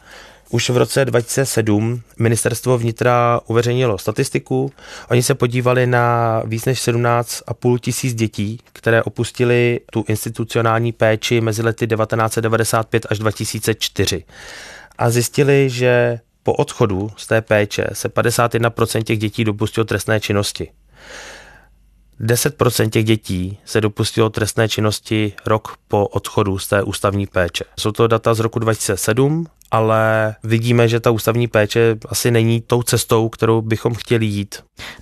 Už 0.52 0.70
v 0.70 0.78
roce 0.78 1.06
2007 1.06 2.02
ministerstvo 2.20 2.78
vnitra 2.78 3.42
uveřejnilo 3.48 3.98
statistiku. 3.98 4.72
Oni 5.10 5.24
se 5.24 5.36
podívali 5.36 5.88
na 5.88 6.40
víc 6.46 6.66
než 6.66 6.88
17,5 6.88 7.80
tisíc 7.80 8.14
dětí, 8.14 8.60
které 8.74 9.04
opustili 9.04 9.80
tu 9.92 10.06
institucionální 10.08 10.92
péči 10.92 11.42
mezi 11.42 11.62
lety 11.62 11.88
1995 11.88 13.06
až 13.10 13.20
2004. 13.20 14.24
A 14.98 15.10
zjistili, 15.10 15.70
že 15.70 16.20
po 16.44 16.54
odchodu 16.54 17.12
z 17.18 17.28
té 17.28 17.42
péče 17.42 17.88
se 17.94 18.10
51% 18.10 19.04
těch 19.04 19.20
dětí 19.20 19.44
dopustilo 19.44 19.86
trestné 19.86 20.20
činnosti. 20.20 20.72
10% 22.22 22.90
těch 22.90 23.06
dětí 23.06 23.58
se 23.66 23.82
dopustilo 23.82 24.30
trestné 24.30 24.70
činnosti 24.70 25.34
rok 25.46 25.78
po 25.88 26.08
odchodu 26.08 26.58
z 26.58 26.68
té 26.68 26.84
ústavní 26.84 27.28
péče. 27.28 27.64
Jsou 27.80 27.92
to 27.92 28.08
data 28.08 28.34
z 28.34 28.40
roku 28.40 28.60
2007 28.60 29.48
ale 29.72 30.36
vidíme, 30.44 30.88
že 30.88 31.00
ta 31.00 31.12
ústavní 31.12 31.48
péče 31.48 31.98
asi 32.10 32.32
není 32.32 32.62
tou 32.62 32.84
cestou, 32.84 33.30
kterou 33.30 33.62
bychom 33.62 33.94
chtěli 33.94 34.26
jít. 34.26 34.56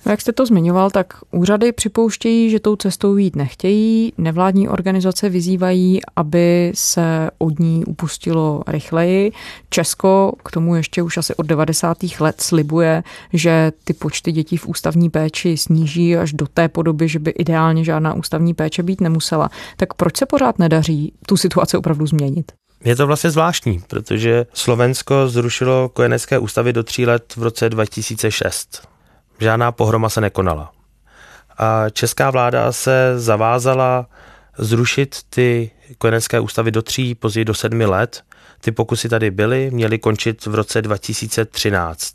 No 0.06 0.12
jak 0.12 0.20
jste 0.20 0.32
to 0.32 0.46
zmiňoval, 0.46 0.90
tak 0.90 1.14
úřady 1.30 1.72
připouštějí, 1.72 2.50
že 2.50 2.60
tou 2.60 2.76
cestou 2.76 3.16
jít 3.16 3.36
nechtějí. 3.36 4.12
Nevládní 4.18 4.68
organizace 4.68 5.28
vyzývají, 5.28 6.00
aby 6.16 6.72
se 6.74 7.30
od 7.38 7.58
ní 7.58 7.84
upustilo 7.84 8.62
rychleji. 8.66 9.32
Česko 9.70 10.32
k 10.44 10.50
tomu 10.50 10.74
ještě 10.74 11.02
už 11.02 11.16
asi 11.16 11.34
od 11.34 11.46
90. 11.46 11.98
let 12.20 12.40
slibuje, 12.40 13.02
že 13.32 13.72
ty 13.84 13.92
počty 13.92 14.32
dětí 14.32 14.56
v 14.56 14.66
ústavní 14.66 15.10
péči 15.10 15.56
sníží 15.56 16.16
až 16.16 16.32
do 16.32 16.46
té 16.46 16.68
podoby, 16.68 17.08
že 17.08 17.18
by 17.18 17.30
ideálně 17.30 17.84
žádná 17.84 18.14
ústavní 18.14 18.54
péče 18.54 18.82
být 18.82 19.00
nemusela. 19.00 19.50
Tak 19.76 19.94
proč 19.94 20.16
se 20.16 20.26
pořád 20.26 20.58
nedaří 20.58 21.12
tu 21.26 21.36
situaci 21.36 21.76
opravdu 21.76 22.06
změnit? 22.06 22.52
Je 22.84 22.96
to 22.96 23.06
vlastně 23.06 23.30
zvláštní, 23.30 23.80
protože 23.88 24.46
Slovensko 24.52 25.28
zrušilo 25.28 25.88
kojenecké 25.88 26.38
ústavy 26.38 26.72
do 26.72 26.82
tří 26.82 27.06
let 27.06 27.36
v 27.36 27.42
roce 27.42 27.70
2006. 27.70 28.88
Žádná 29.40 29.72
pohroma 29.72 30.08
se 30.08 30.20
nekonala. 30.20 30.72
A 31.58 31.90
česká 31.90 32.30
vláda 32.30 32.72
se 32.72 33.14
zavázala 33.16 34.06
zrušit 34.58 35.16
ty 35.30 35.70
kojenecké 35.98 36.40
ústavy 36.40 36.70
do 36.70 36.82
tří, 36.82 37.14
později 37.14 37.44
do 37.44 37.54
sedmi 37.54 37.86
let. 37.86 38.22
Ty 38.60 38.72
pokusy 38.72 39.08
tady 39.08 39.30
byly, 39.30 39.70
měly 39.70 39.98
končit 39.98 40.46
v 40.46 40.54
roce 40.54 40.82
2013. 40.82 42.14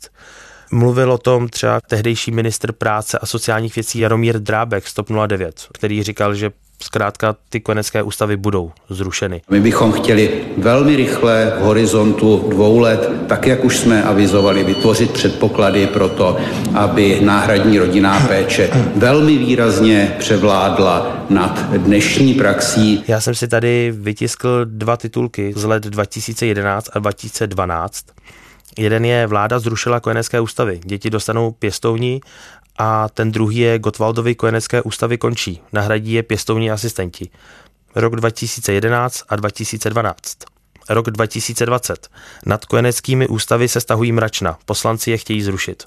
Mluvil 0.72 1.12
o 1.12 1.18
tom 1.18 1.48
třeba 1.48 1.80
tehdejší 1.80 2.30
ministr 2.30 2.72
práce 2.72 3.18
a 3.18 3.26
sociálních 3.26 3.74
věcí 3.74 3.98
Jaromír 3.98 4.38
Drábek 4.38 4.88
z 4.88 4.94
TOP 4.94 5.08
09, 5.26 5.68
který 5.72 6.02
říkal, 6.02 6.34
že 6.34 6.50
zkrátka 6.82 7.36
ty 7.48 7.60
kojenecké 7.60 8.02
ústavy 8.02 8.36
budou 8.36 8.72
zrušeny. 8.88 9.42
My 9.50 9.60
bychom 9.60 9.92
chtěli 9.92 10.44
velmi 10.58 10.96
rychle 10.96 11.52
v 11.58 11.62
horizontu 11.62 12.46
dvou 12.50 12.78
let, 12.78 13.10
tak 13.28 13.46
jak 13.46 13.64
už 13.64 13.76
jsme 13.76 14.02
avizovali, 14.02 14.64
vytvořit 14.64 15.10
předpoklady 15.10 15.86
pro 15.86 16.08
to, 16.08 16.36
aby 16.74 17.20
náhradní 17.20 17.78
rodinná 17.78 18.20
péče 18.20 18.70
velmi 18.96 19.38
výrazně 19.38 20.16
převládla 20.18 21.24
nad 21.30 21.72
dnešní 21.72 22.34
praxí. 22.34 23.04
Já 23.08 23.20
jsem 23.20 23.34
si 23.34 23.48
tady 23.48 23.92
vytiskl 23.96 24.64
dva 24.64 24.96
titulky 24.96 25.52
z 25.56 25.64
let 25.64 25.82
2011 25.82 26.88
a 26.92 26.98
2012. 26.98 28.04
Jeden 28.78 29.04
je 29.04 29.26
vláda 29.26 29.58
zrušila 29.58 30.00
kojenecké 30.00 30.40
ústavy. 30.40 30.80
Děti 30.84 31.10
dostanou 31.10 31.50
pěstouni 31.50 32.20
a 32.78 33.08
ten 33.08 33.32
druhý 33.32 33.56
je 33.56 33.78
Gotwaldovy 33.78 34.34
kojenecké 34.34 34.82
ústavy 34.82 35.18
končí. 35.18 35.62
Nahradí 35.72 36.12
je 36.12 36.22
pěstouni 36.22 36.70
asistenti. 36.70 37.30
Rok 37.94 38.16
2011 38.16 39.22
a 39.28 39.36
2012. 39.36 40.38
Rok 40.88 41.10
2020. 41.10 42.08
Nad 42.46 42.64
kojeneckými 42.64 43.28
ústavy 43.28 43.68
se 43.68 43.80
stahují 43.80 44.12
mračna. 44.12 44.58
Poslanci 44.64 45.10
je 45.10 45.18
chtějí 45.18 45.42
zrušit. 45.42 45.84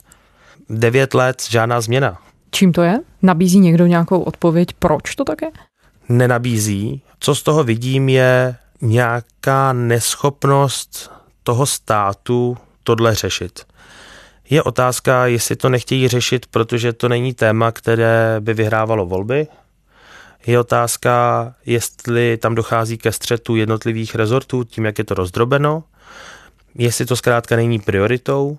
Devět 0.70 1.14
let, 1.14 1.44
žádná 1.50 1.82
změna. 1.82 2.22
Čím 2.52 2.72
to 2.72 2.82
je? 2.82 3.00
Nabízí 3.22 3.60
někdo 3.60 3.86
nějakou 3.86 4.22
odpověď, 4.22 4.68
proč 4.80 5.16
to 5.16 5.24
také? 5.24 5.48
Nenabízí. 6.10 7.02
Co 7.20 7.36
z 7.36 7.44
toho 7.44 7.64
vidím 7.64 8.10
je 8.10 8.56
nějaká 8.82 9.74
neschopnost 9.74 11.12
toho 11.44 11.66
státu 11.66 12.58
tohle 12.84 13.16
řešit. 13.16 13.66
Je 14.50 14.64
otázka, 14.64 15.26
jestli 15.26 15.56
to 15.56 15.70
nechtějí 15.70 16.08
řešit, 16.08 16.46
protože 16.46 16.94
to 16.94 17.10
není 17.10 17.34
téma, 17.34 17.72
které 17.72 18.36
by 18.40 18.54
vyhrávalo 18.54 19.06
volby. 19.06 19.48
Je 20.48 20.60
otázka, 20.60 21.54
jestli 21.66 22.38
tam 22.38 22.56
dochází 22.56 22.98
ke 22.98 23.12
střetu 23.12 23.56
jednotlivých 23.56 24.16
rezortů 24.16 24.64
tím, 24.64 24.86
jak 24.86 24.98
je 24.98 25.04
to 25.04 25.14
rozdrobeno, 25.14 25.84
jestli 26.76 27.06
to 27.06 27.16
zkrátka 27.16 27.56
není 27.56 27.80
prioritou, 27.80 28.58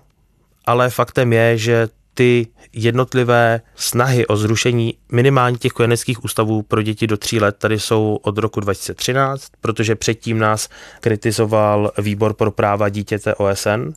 ale 0.65 0.89
faktem 0.89 1.33
je, 1.33 1.57
že 1.57 1.87
ty 2.13 2.47
jednotlivé 2.73 3.61
snahy 3.75 4.27
o 4.27 4.37
zrušení 4.37 4.93
minimálně 5.11 5.57
těch 5.57 5.71
kojeneckých 5.71 6.23
ústavů 6.23 6.61
pro 6.61 6.81
děti 6.81 7.07
do 7.07 7.17
tří 7.17 7.39
let 7.39 7.55
tady 7.59 7.79
jsou 7.79 8.19
od 8.21 8.37
roku 8.37 8.59
2013, 8.59 9.43
protože 9.61 9.95
předtím 9.95 10.39
nás 10.39 10.69
kritizoval 11.01 11.91
výbor 11.97 12.33
pro 12.33 12.51
práva 12.51 12.89
dítěte 12.89 13.35
OSN. 13.35 13.93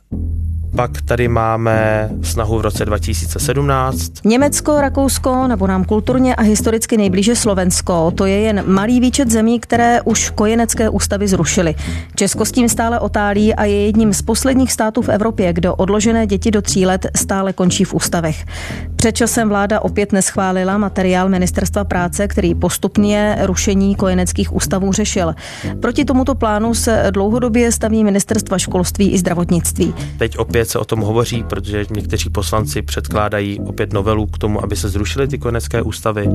Pak 0.75 1.01
tady 1.01 1.27
máme 1.27 2.09
snahu 2.21 2.57
v 2.57 2.61
roce 2.61 2.85
2017. 2.85 4.11
Německo, 4.25 4.81
Rakousko 4.81 5.47
nebo 5.47 5.67
nám 5.67 5.83
kulturně 5.83 6.35
a 6.35 6.41
historicky 6.41 6.97
nejblíže 6.97 7.35
Slovensko, 7.35 8.11
to 8.11 8.25
je 8.25 8.39
jen 8.39 8.63
malý 8.67 8.99
výčet 8.99 9.31
zemí, 9.31 9.59
které 9.59 10.01
už 10.01 10.29
kojenecké 10.29 10.89
ústavy 10.89 11.27
zrušily. 11.27 11.75
Česko 12.15 12.45
s 12.45 12.51
tím 12.51 12.69
stále 12.69 12.99
otálí 12.99 13.55
a 13.55 13.63
je 13.63 13.85
jedním 13.85 14.13
z 14.13 14.21
posledních 14.21 14.71
států 14.71 15.01
v 15.01 15.09
Evropě, 15.09 15.53
kdo 15.53 15.75
odložené 15.75 16.27
děti 16.27 16.51
do 16.51 16.61
tří 16.61 16.85
let 16.85 17.07
stále 17.15 17.53
končí 17.53 17.83
v 17.83 17.93
ústavech. 17.93 18.45
Před 18.95 19.15
časem 19.15 19.49
vláda 19.49 19.79
opět 19.79 20.11
neschválila 20.11 20.77
materiál 20.77 21.29
Ministerstva 21.29 21.83
práce, 21.83 22.27
který 22.27 22.55
postupně 22.55 23.37
rušení 23.41 23.95
kojeneckých 23.95 24.55
ústavů 24.55 24.91
řešil. 24.91 25.35
Proti 25.79 26.05
tomuto 26.05 26.35
plánu 26.35 26.73
se 26.73 27.07
dlouhodobě 27.11 27.71
staví 27.71 28.03
ministerstva 28.03 28.57
školství 28.57 29.11
i 29.11 29.17
zdravotnictví. 29.17 29.93
Teď 30.17 30.37
opět 30.37 30.62
opět 30.63 30.71
se 30.71 30.79
o 30.79 30.85
tom 30.85 30.99
hovoří, 30.99 31.43
protože 31.43 31.85
někteří 31.91 32.29
poslanci 32.29 32.81
předkládají 32.81 33.59
opět 33.59 33.93
novelu 33.93 34.27
k 34.27 34.37
tomu, 34.37 34.63
aby 34.63 34.75
se 34.75 34.89
zrušily 34.89 35.27
ty 35.27 35.37
konecké 35.37 35.81
ústavy. 35.81 36.27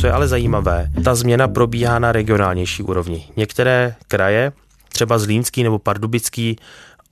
Co 0.00 0.06
je 0.06 0.12
ale 0.12 0.28
zajímavé, 0.28 0.90
ta 1.04 1.14
změna 1.14 1.48
probíhá 1.48 1.98
na 1.98 2.12
regionálnější 2.12 2.82
úrovni. 2.82 3.24
Některé 3.36 3.94
kraje, 4.08 4.52
třeba 4.88 5.18
Zlínský 5.18 5.62
nebo 5.62 5.78
Pardubický, 5.78 6.56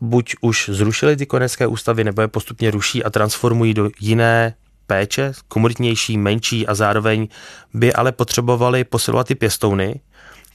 buď 0.00 0.34
už 0.40 0.70
zrušili 0.72 1.16
ty 1.16 1.26
konecké 1.26 1.66
ústavy, 1.66 2.04
nebo 2.04 2.22
je 2.22 2.28
postupně 2.28 2.70
ruší 2.70 3.04
a 3.04 3.10
transformují 3.10 3.74
do 3.74 3.90
jiné 4.00 4.54
péče, 4.86 5.32
komunitnější, 5.48 6.18
menší 6.18 6.66
a 6.66 6.74
zároveň 6.74 7.28
by 7.74 7.92
ale 7.92 8.12
potřebovali 8.12 8.84
posilovat 8.84 9.26
ty 9.26 9.34
pěstouny, 9.34 10.00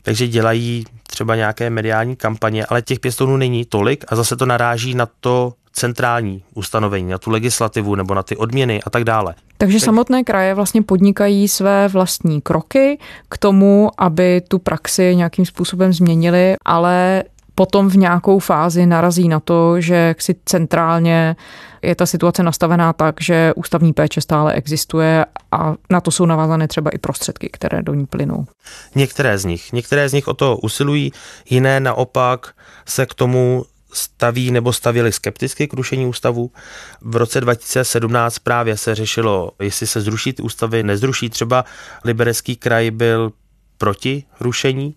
takže 0.04 0.28
dělají 0.28 0.86
třeba 1.08 1.36
nějaké 1.36 1.70
mediální 1.70 2.16
kampaně, 2.16 2.66
ale 2.66 2.82
těch 2.82 3.00
pěstounů 3.00 3.38
není 3.38 3.66
tolik 3.66 4.06
a 4.08 4.16
zase 4.16 4.36
to 4.36 4.46
naráží 4.46 4.96
na 4.96 5.08
to 5.20 5.54
centrální 5.74 6.44
ustanovení, 6.56 7.10
na 7.10 7.18
tu 7.18 7.32
legislativu 7.32 7.96
nebo 7.96 8.14
na 8.14 8.24
ty 8.24 8.38
odměny 8.38 8.82
a 8.84 8.90
tak 8.90 9.04
dále. 9.04 9.36
Takže 9.58 9.80
samotné 9.80 10.24
kraje 10.24 10.54
vlastně 10.54 10.82
podnikají 10.82 11.48
své 11.48 11.88
vlastní 11.88 12.42
kroky 12.42 13.00
k 13.30 13.38
tomu, 13.38 13.92
aby 13.98 14.42
tu 14.48 14.60
praxi 14.60 15.16
nějakým 15.16 15.46
způsobem 15.46 15.94
změnili, 15.94 16.56
ale 16.66 17.24
potom 17.56 17.90
v 17.90 17.98
nějakou 17.98 18.40
fázi 18.40 18.86
narazí 18.86 19.28
na 19.28 19.40
to, 19.40 19.82
že 19.82 20.16
si 20.20 20.36
centrálně 20.46 21.36
je 21.82 21.96
ta 21.96 22.06
situace 22.06 22.44
nastavená 22.44 22.94
tak, 22.94 23.16
že 23.22 23.54
ústavní 23.56 23.94
péče 23.94 24.22
stále 24.22 24.54
existuje 24.54 25.26
a 25.52 25.74
na 25.90 26.02
to 26.02 26.12
jsou 26.12 26.26
navázané 26.26 26.68
třeba 26.68 26.92
i 26.92 26.98
prostředky, 26.98 27.50
které 27.50 27.82
do 27.82 27.94
ní 27.94 28.06
plynou. 28.06 28.46
Některé 28.96 29.38
z 29.38 29.46
nich. 29.46 29.74
Některé 29.74 30.10
z 30.10 30.14
nich 30.14 30.28
o 30.28 30.34
to 30.34 30.58
usilují, 30.58 31.12
jiné 31.50 31.80
naopak 31.80 32.54
se 32.86 33.06
k 33.06 33.14
tomu 33.14 33.66
staví 33.94 34.52
nebo 34.52 34.74
stavili 34.74 35.12
skepticky 35.12 35.68
k 35.68 35.74
rušení 35.74 36.06
ústavu. 36.06 36.52
V 37.02 37.16
roce 37.16 37.42
2017 37.42 38.40
právě 38.40 38.78
se 38.78 38.96
řešilo, 38.96 39.52
jestli 39.60 39.88
se 39.88 40.02
zruší 40.02 40.34
ty 40.34 40.42
ústavy, 40.42 40.84
nezruší. 40.84 41.30
Třeba 41.30 41.66
Liberecký 42.04 42.56
kraj 42.56 42.92
byl 42.92 43.32
proti 43.78 44.24
rušení 44.40 44.96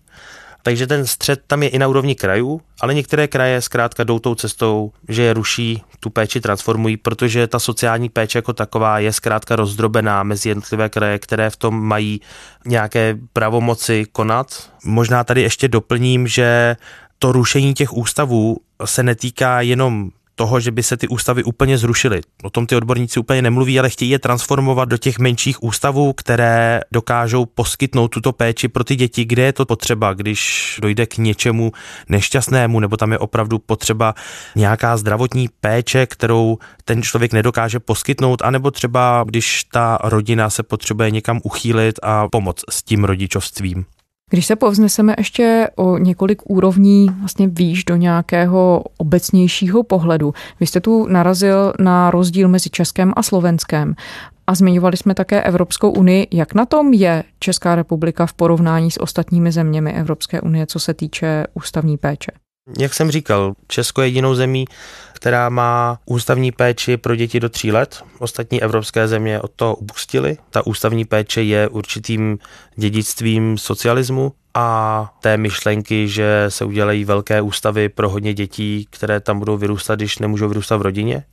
takže 0.63 0.87
ten 0.87 1.07
střed 1.07 1.41
tam 1.47 1.63
je 1.63 1.69
i 1.69 1.79
na 1.79 1.87
úrovni 1.87 2.15
krajů, 2.15 2.61
ale 2.81 2.93
některé 2.93 3.27
kraje 3.27 3.61
zkrátka 3.61 4.03
jdou 4.03 4.19
tou 4.19 4.35
cestou, 4.35 4.91
že 5.09 5.23
je 5.23 5.33
ruší, 5.33 5.83
tu 5.99 6.09
péči 6.09 6.41
transformují, 6.41 6.97
protože 6.97 7.47
ta 7.47 7.59
sociální 7.59 8.09
péče 8.09 8.37
jako 8.37 8.53
taková 8.53 8.99
je 8.99 9.13
zkrátka 9.13 9.55
rozdrobená 9.55 10.23
mezi 10.23 10.49
jednotlivé 10.49 10.89
kraje, 10.89 11.19
které 11.19 11.49
v 11.49 11.55
tom 11.57 11.83
mají 11.83 12.21
nějaké 12.65 13.17
pravomoci 13.33 14.05
konat. 14.11 14.69
Možná 14.85 15.23
tady 15.23 15.41
ještě 15.41 15.67
doplním, 15.67 16.27
že 16.27 16.77
to 17.19 17.31
rušení 17.31 17.73
těch 17.73 17.93
ústavů 17.93 18.57
se 18.85 19.03
netýká 19.03 19.61
jenom 19.61 20.09
toho, 20.35 20.59
že 20.59 20.71
by 20.71 20.83
se 20.83 20.97
ty 20.97 21.07
ústavy 21.07 21.43
úplně 21.43 21.77
zrušily. 21.77 22.21
O 22.43 22.49
tom 22.49 22.65
ty 22.65 22.75
odborníci 22.75 23.19
úplně 23.19 23.41
nemluví, 23.41 23.79
ale 23.79 23.89
chtějí 23.89 24.11
je 24.11 24.19
transformovat 24.19 24.89
do 24.89 24.97
těch 24.97 25.19
menších 25.19 25.63
ústavů, 25.63 26.13
které 26.13 26.81
dokážou 26.91 27.45
poskytnout 27.45 28.07
tuto 28.07 28.31
péči 28.31 28.67
pro 28.67 28.83
ty 28.83 28.95
děti, 28.95 29.25
kde 29.25 29.43
je 29.43 29.53
to 29.53 29.65
potřeba, 29.65 30.13
když 30.13 30.79
dojde 30.81 31.05
k 31.05 31.17
něčemu 31.17 31.71
nešťastnému, 32.09 32.79
nebo 32.79 32.97
tam 32.97 33.11
je 33.11 33.19
opravdu 33.19 33.59
potřeba 33.59 34.13
nějaká 34.55 34.97
zdravotní 34.97 35.49
péče, 35.61 36.05
kterou 36.05 36.57
ten 36.85 37.03
člověk 37.03 37.33
nedokáže 37.33 37.79
poskytnout, 37.79 38.41
anebo 38.41 38.71
třeba 38.71 39.23
když 39.27 39.63
ta 39.63 39.97
rodina 40.03 40.49
se 40.49 40.63
potřebuje 40.63 41.11
někam 41.11 41.39
uchýlit 41.43 41.99
a 42.03 42.27
pomoct 42.29 42.63
s 42.69 42.83
tím 42.83 43.03
rodičovstvím. 43.03 43.85
Když 44.33 44.45
se 44.45 44.55
povzneseme 44.55 45.15
ještě 45.17 45.69
o 45.75 45.97
několik 45.97 46.41
úrovní 46.49 47.07
vlastně 47.19 47.47
výš 47.47 47.83
do 47.83 47.95
nějakého 47.95 48.83
obecnějšího 48.97 49.83
pohledu, 49.83 50.33
vy 50.59 50.67
jste 50.67 50.79
tu 50.79 51.07
narazil 51.07 51.73
na 51.79 52.11
rozdíl 52.11 52.47
mezi 52.47 52.69
Českém 52.69 53.13
a 53.15 53.23
Slovenskem 53.23 53.95
a 54.47 54.55
zmiňovali 54.55 54.97
jsme 54.97 55.13
také 55.13 55.41
Evropskou 55.41 55.91
unii. 55.91 56.27
Jak 56.31 56.53
na 56.53 56.65
tom 56.65 56.93
je 56.93 57.23
Česká 57.39 57.75
republika 57.75 58.25
v 58.25 58.33
porovnání 58.33 58.91
s 58.91 59.01
ostatními 59.01 59.51
zeměmi 59.51 59.93
Evropské 59.93 60.41
unie, 60.41 60.65
co 60.65 60.79
se 60.79 60.93
týče 60.93 61.47
ústavní 61.53 61.97
péče? 61.97 62.31
Jak 62.79 62.93
jsem 62.93 63.11
říkal, 63.11 63.53
Česko 63.67 64.01
je 64.01 64.07
jedinou 64.07 64.35
zemí, 64.35 64.65
která 65.13 65.49
má 65.49 65.99
ústavní 66.05 66.51
péči 66.51 66.97
pro 66.97 67.15
děti 67.15 67.39
do 67.39 67.49
tří 67.49 67.71
let. 67.71 68.03
Ostatní 68.19 68.61
evropské 68.61 69.07
země 69.07 69.41
od 69.41 69.51
toho 69.55 69.75
upustily. 69.75 70.37
Ta 70.49 70.67
ústavní 70.67 71.05
péče 71.05 71.41
je 71.41 71.67
určitým 71.67 72.37
dědictvím 72.75 73.57
socialismu 73.57 74.33
a 74.53 75.13
té 75.21 75.37
myšlenky, 75.37 76.07
že 76.07 76.45
se 76.49 76.65
udělají 76.65 77.05
velké 77.05 77.41
ústavy 77.41 77.89
pro 77.89 78.09
hodně 78.09 78.33
dětí, 78.33 78.87
které 78.89 79.19
tam 79.19 79.39
budou 79.39 79.57
vyrůstat, 79.57 79.99
když 79.99 80.19
nemůžou 80.19 80.47
vyrůstat 80.47 80.77
v 80.77 80.81
rodině. 80.81 81.23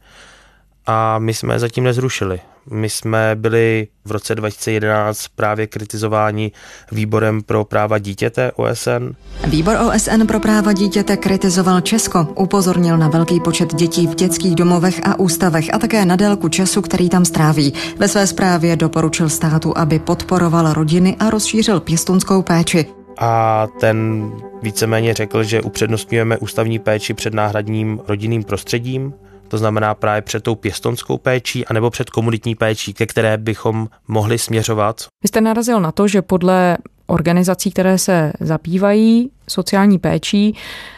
A 0.86 1.18
my 1.18 1.34
jsme 1.34 1.54
je 1.54 1.58
zatím 1.58 1.84
nezrušili. 1.84 2.40
My 2.70 2.90
jsme 2.90 3.30
byli 3.34 3.88
v 4.04 4.10
roce 4.10 4.34
2011 4.34 5.28
právě 5.28 5.66
kritizováni 5.66 6.52
výborem 6.92 7.42
pro 7.42 7.64
práva 7.64 7.98
dítěte 7.98 8.52
OSN. 8.52 9.12
Výbor 9.46 9.76
OSN 9.76 10.26
pro 10.26 10.40
práva 10.40 10.72
dítěte 10.72 11.16
kritizoval 11.16 11.80
Česko, 11.80 12.28
upozornil 12.34 12.98
na 12.98 13.08
velký 13.08 13.40
počet 13.40 13.74
dětí 13.74 14.06
v 14.06 14.14
dětských 14.14 14.54
domovech 14.54 15.00
a 15.04 15.18
ústavech 15.18 15.74
a 15.74 15.78
také 15.78 16.04
na 16.04 16.16
délku 16.16 16.48
času, 16.48 16.82
který 16.82 17.08
tam 17.08 17.24
stráví. 17.24 17.74
Ve 17.98 18.08
své 18.08 18.26
zprávě 18.26 18.76
doporučil 18.76 19.28
státu, 19.28 19.78
aby 19.78 19.98
podporoval 19.98 20.72
rodiny 20.72 21.16
a 21.20 21.30
rozšířil 21.30 21.80
pěstounskou 21.80 22.42
péči. 22.42 22.86
A 23.18 23.66
ten 23.80 24.30
víceméně 24.62 25.14
řekl, 25.14 25.42
že 25.42 25.62
upřednostňujeme 25.62 26.38
ústavní 26.38 26.78
péči 26.78 27.14
před 27.14 27.34
náhradním 27.34 28.00
rodinným 28.08 28.44
prostředím, 28.44 29.14
to 29.50 29.58
znamená 29.58 29.94
právě 29.94 30.22
před 30.22 30.42
tou 30.42 30.54
pěstonskou 30.54 31.18
péčí 31.18 31.66
anebo 31.66 31.90
před 31.90 32.10
komunitní 32.10 32.54
péčí, 32.54 32.94
ke 32.94 33.06
které 33.06 33.36
bychom 33.36 33.88
mohli 34.08 34.38
směřovat. 34.38 35.06
Vy 35.22 35.28
jste 35.28 35.40
narazil 35.40 35.80
na 35.80 35.92
to, 35.92 36.08
že 36.08 36.22
podle 36.22 36.78
organizací, 37.06 37.70
které 37.70 37.98
se 37.98 38.32
zabývají 38.40 39.30
sociální 39.48 39.98
péčí, 39.98 40.56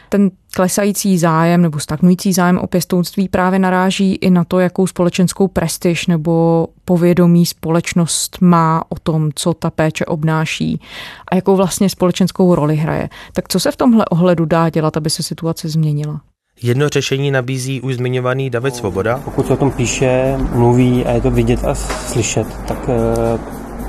ten 0.09 0.31
klesající 0.55 1.19
zájem 1.19 1.63
nebo 1.63 1.79
stagnující 1.79 2.33
zájem 2.33 2.59
o 2.59 2.67
pěstounství 2.67 3.29
právě 3.29 3.59
naráží 3.59 4.15
i 4.15 4.31
na 4.31 4.45
to, 4.45 4.61
jakou 4.61 4.87
společenskou 4.87 5.49
prestiž 5.49 6.07
nebo 6.07 6.67
povědomí 6.85 7.47
společnost 7.47 8.39
má 8.41 8.85
o 8.89 8.95
tom, 9.03 9.31
co 9.35 9.55
ta 9.55 9.71
péče 9.71 10.05
obnáší 10.05 10.81
a 11.29 11.35
jakou 11.35 11.57
vlastně 11.57 11.89
společenskou 11.89 12.55
roli 12.55 12.77
hraje. 12.77 13.09
Tak 13.33 13.49
co 13.49 13.61
se 13.61 13.71
v 13.71 13.77
tomhle 13.77 14.05
ohledu 14.05 14.45
dá 14.45 14.71
dělat, 14.71 14.97
aby 14.97 15.11
se 15.11 15.23
situace 15.23 15.69
změnila? 15.69 16.21
Jedno 16.63 16.89
řešení 16.89 17.31
nabízí 17.31 17.81
už 17.81 17.95
zmiňovaný 17.95 18.51
David 18.51 18.77
Svoboda. 18.77 19.21
Pokud 19.25 19.47
se 19.47 19.53
o 19.53 19.57
tom 19.57 19.71
píše, 19.71 20.37
mluví 20.53 21.05
a 21.05 21.13
je 21.13 21.21
to 21.21 21.31
vidět 21.31 21.65
a 21.65 21.75
slyšet, 21.75 22.47
tak 22.67 22.79
eh, 22.89 23.39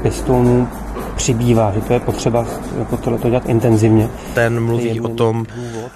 pěstounů 0.01 0.67
přibývá, 1.15 1.71
že 1.75 1.81
to 1.81 1.93
je 1.93 1.99
potřeba 1.99 2.45
jako 2.79 2.97
tohle 2.97 3.19
to 3.19 3.29
dělat 3.29 3.49
intenzivně. 3.49 4.09
Ten 4.33 4.59
mluví 4.59 5.01
o 5.01 5.07
tom 5.07 5.45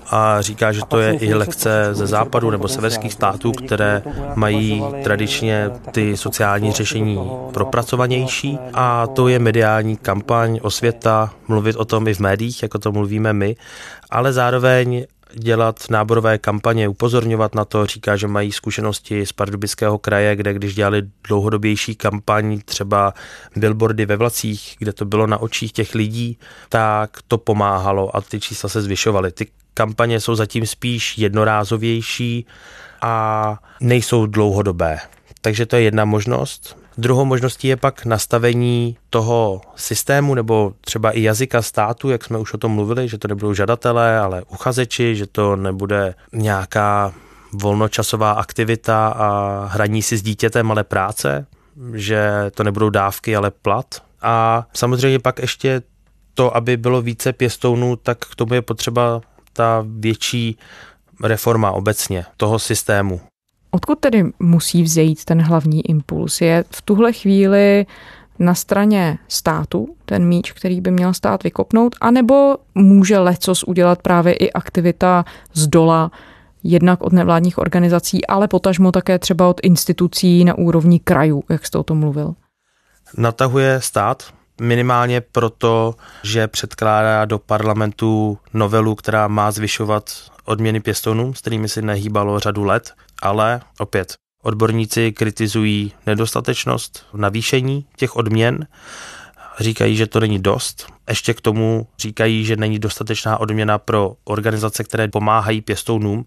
a 0.09 0.41
říká, 0.41 0.71
že 0.71 0.81
to 0.87 0.99
je 0.99 1.13
i 1.13 1.33
lekce 1.33 1.89
ze 1.91 2.07
západu 2.07 2.49
nebo 2.49 2.67
severských 2.67 3.13
států, 3.13 3.51
které 3.51 4.01
mají 4.35 4.83
tradičně 5.03 5.69
ty 5.91 6.17
sociální 6.17 6.71
řešení 6.71 7.19
propracovanější. 7.53 8.59
a 8.73 9.07
to 9.07 9.27
je 9.27 9.39
mediální 9.39 9.97
kampaň, 9.97 10.59
osvěta, 10.61 11.33
mluvit 11.47 11.75
o 11.75 11.85
tom 11.85 12.07
i 12.07 12.13
v 12.13 12.19
médiích, 12.19 12.63
jako 12.63 12.79
to 12.79 12.91
mluvíme 12.91 13.33
my, 13.33 13.55
ale 14.09 14.33
zároveň 14.33 15.05
dělat 15.33 15.83
náborové 15.89 16.37
kampaně, 16.37 16.87
upozorňovat 16.87 17.55
na 17.55 17.65
to, 17.65 17.85
říká, 17.85 18.15
že 18.15 18.27
mají 18.27 18.51
zkušenosti 18.51 19.25
z 19.25 19.31
Pardubického 19.31 19.97
kraje, 19.97 20.35
kde 20.35 20.53
když 20.53 20.75
dělali 20.75 21.03
dlouhodobější 21.27 21.95
kampaň, 21.95 22.59
třeba 22.65 23.13
billboardy 23.55 24.05
ve 24.05 24.15
vlacích, 24.15 24.75
kde 24.79 24.93
to 24.93 25.05
bylo 25.05 25.27
na 25.27 25.37
očích 25.37 25.71
těch 25.71 25.95
lidí, 25.95 26.37
tak 26.69 27.17
to 27.27 27.37
pomáhalo 27.37 28.15
a 28.15 28.21
ty 28.21 28.39
čísla 28.39 28.69
se 28.69 28.81
zvyšovaly. 28.81 29.31
Ty 29.31 29.47
kampaně 29.73 30.19
jsou 30.19 30.35
zatím 30.35 30.65
spíš 30.65 31.17
jednorázovější 31.17 32.45
a 33.01 33.57
nejsou 33.81 34.25
dlouhodobé. 34.25 34.97
Takže 35.41 35.65
to 35.65 35.75
je 35.75 35.81
jedna 35.81 36.05
možnost. 36.05 36.87
Druhou 36.97 37.25
možností 37.25 37.67
je 37.67 37.77
pak 37.77 38.05
nastavení 38.05 38.97
toho 39.10 39.62
systému 39.75 40.36
nebo 40.36 40.73
třeba 40.81 41.12
i 41.12 41.21
jazyka 41.21 41.62
státu, 41.62 42.10
jak 42.10 42.23
jsme 42.23 42.38
už 42.38 42.53
o 42.53 42.57
tom 42.57 42.71
mluvili, 42.71 43.07
že 43.07 43.17
to 43.17 43.27
nebudou 43.27 43.53
žadatelé, 43.53 44.19
ale 44.19 44.43
uchazeči, 44.43 45.15
že 45.15 45.27
to 45.27 45.55
nebude 45.55 46.15
nějaká 46.33 47.13
volnočasová 47.53 48.31
aktivita 48.31 49.07
a 49.07 49.65
hraní 49.65 50.01
si 50.01 50.17
s 50.17 50.21
dítětem, 50.21 50.71
ale 50.71 50.83
práce, 50.83 51.45
že 51.93 52.31
to 52.55 52.63
nebudou 52.63 52.89
dávky, 52.89 53.36
ale 53.36 53.51
plat. 53.51 54.03
A 54.21 54.67
samozřejmě 54.73 55.19
pak 55.19 55.39
ještě 55.39 55.81
to, 56.33 56.55
aby 56.55 56.77
bylo 56.77 57.01
více 57.01 57.33
pěstounů, 57.33 57.95
tak 57.95 58.17
k 58.17 58.36
tomu 58.36 58.53
je 58.53 58.62
potřeba 58.62 59.21
ta 59.53 59.83
větší 59.88 60.57
reforma 61.23 61.71
obecně 61.71 62.25
toho 62.38 62.60
systému. 62.60 63.21
Odkud 63.71 63.99
tedy 63.99 64.23
musí 64.39 64.84
vzejít 64.84 65.25
ten 65.25 65.41
hlavní 65.41 65.89
impuls? 65.89 66.41
Je 66.41 66.63
v 66.69 66.82
tuhle 66.82 67.13
chvíli 67.13 67.86
na 68.39 68.56
straně 68.56 69.17
státu 69.27 69.95
ten 70.06 70.27
míč, 70.27 70.51
který 70.51 70.82
by 70.82 70.91
měl 70.91 71.13
stát 71.13 71.43
vykopnout, 71.43 71.95
anebo 72.01 72.56
může 72.75 73.19
lecos 73.19 73.63
udělat 73.63 74.01
právě 74.01 74.34
i 74.34 74.51
aktivita 74.51 75.25
z 75.53 75.67
dola, 75.67 76.12
jednak 76.63 77.01
od 77.01 77.13
nevládních 77.13 77.58
organizací, 77.58 78.27
ale 78.27 78.47
potažmo 78.47 78.91
také 78.91 79.19
třeba 79.19 79.47
od 79.47 79.60
institucí 79.63 80.45
na 80.45 80.58
úrovni 80.58 80.99
krajů, 80.99 81.43
jak 81.49 81.65
jste 81.65 81.77
o 81.77 81.84
tom 81.84 81.99
mluvil? 81.99 82.34
Natahuje 83.17 83.82
stát, 83.82 84.23
minimálně 84.62 85.21
proto, 85.21 85.95
že 86.23 86.47
předkládá 86.47 87.25
do 87.25 87.39
parlamentu 87.39 88.38
novelu, 88.53 88.95
která 88.95 89.27
má 89.27 89.51
zvyšovat 89.51 90.12
odměny 90.45 90.80
pěstounům, 90.80 91.34
s 91.34 91.41
kterými 91.41 91.69
si 91.69 91.82
nehýbalo 91.82 92.39
řadu 92.39 92.63
let 92.63 92.93
ale 93.21 93.62
opět 93.80 94.13
odborníci 94.43 95.12
kritizují 95.12 95.93
nedostatečnost 96.06 97.06
navýšení 97.13 97.86
těch 97.95 98.15
odměn, 98.15 98.67
říkají, 99.60 99.95
že 99.95 100.08
to 100.08 100.19
není 100.19 100.39
dost. 100.39 100.88
Ještě 101.10 101.34
k 101.34 101.41
tomu 101.41 101.88
říkají, 101.99 102.45
že 102.45 102.56
není 102.56 102.80
dostatečná 102.80 103.38
odměna 103.38 103.77
pro 103.77 104.15
organizace, 104.23 104.84
které 104.84 105.08
pomáhají 105.08 105.62
pěstounům 105.62 106.25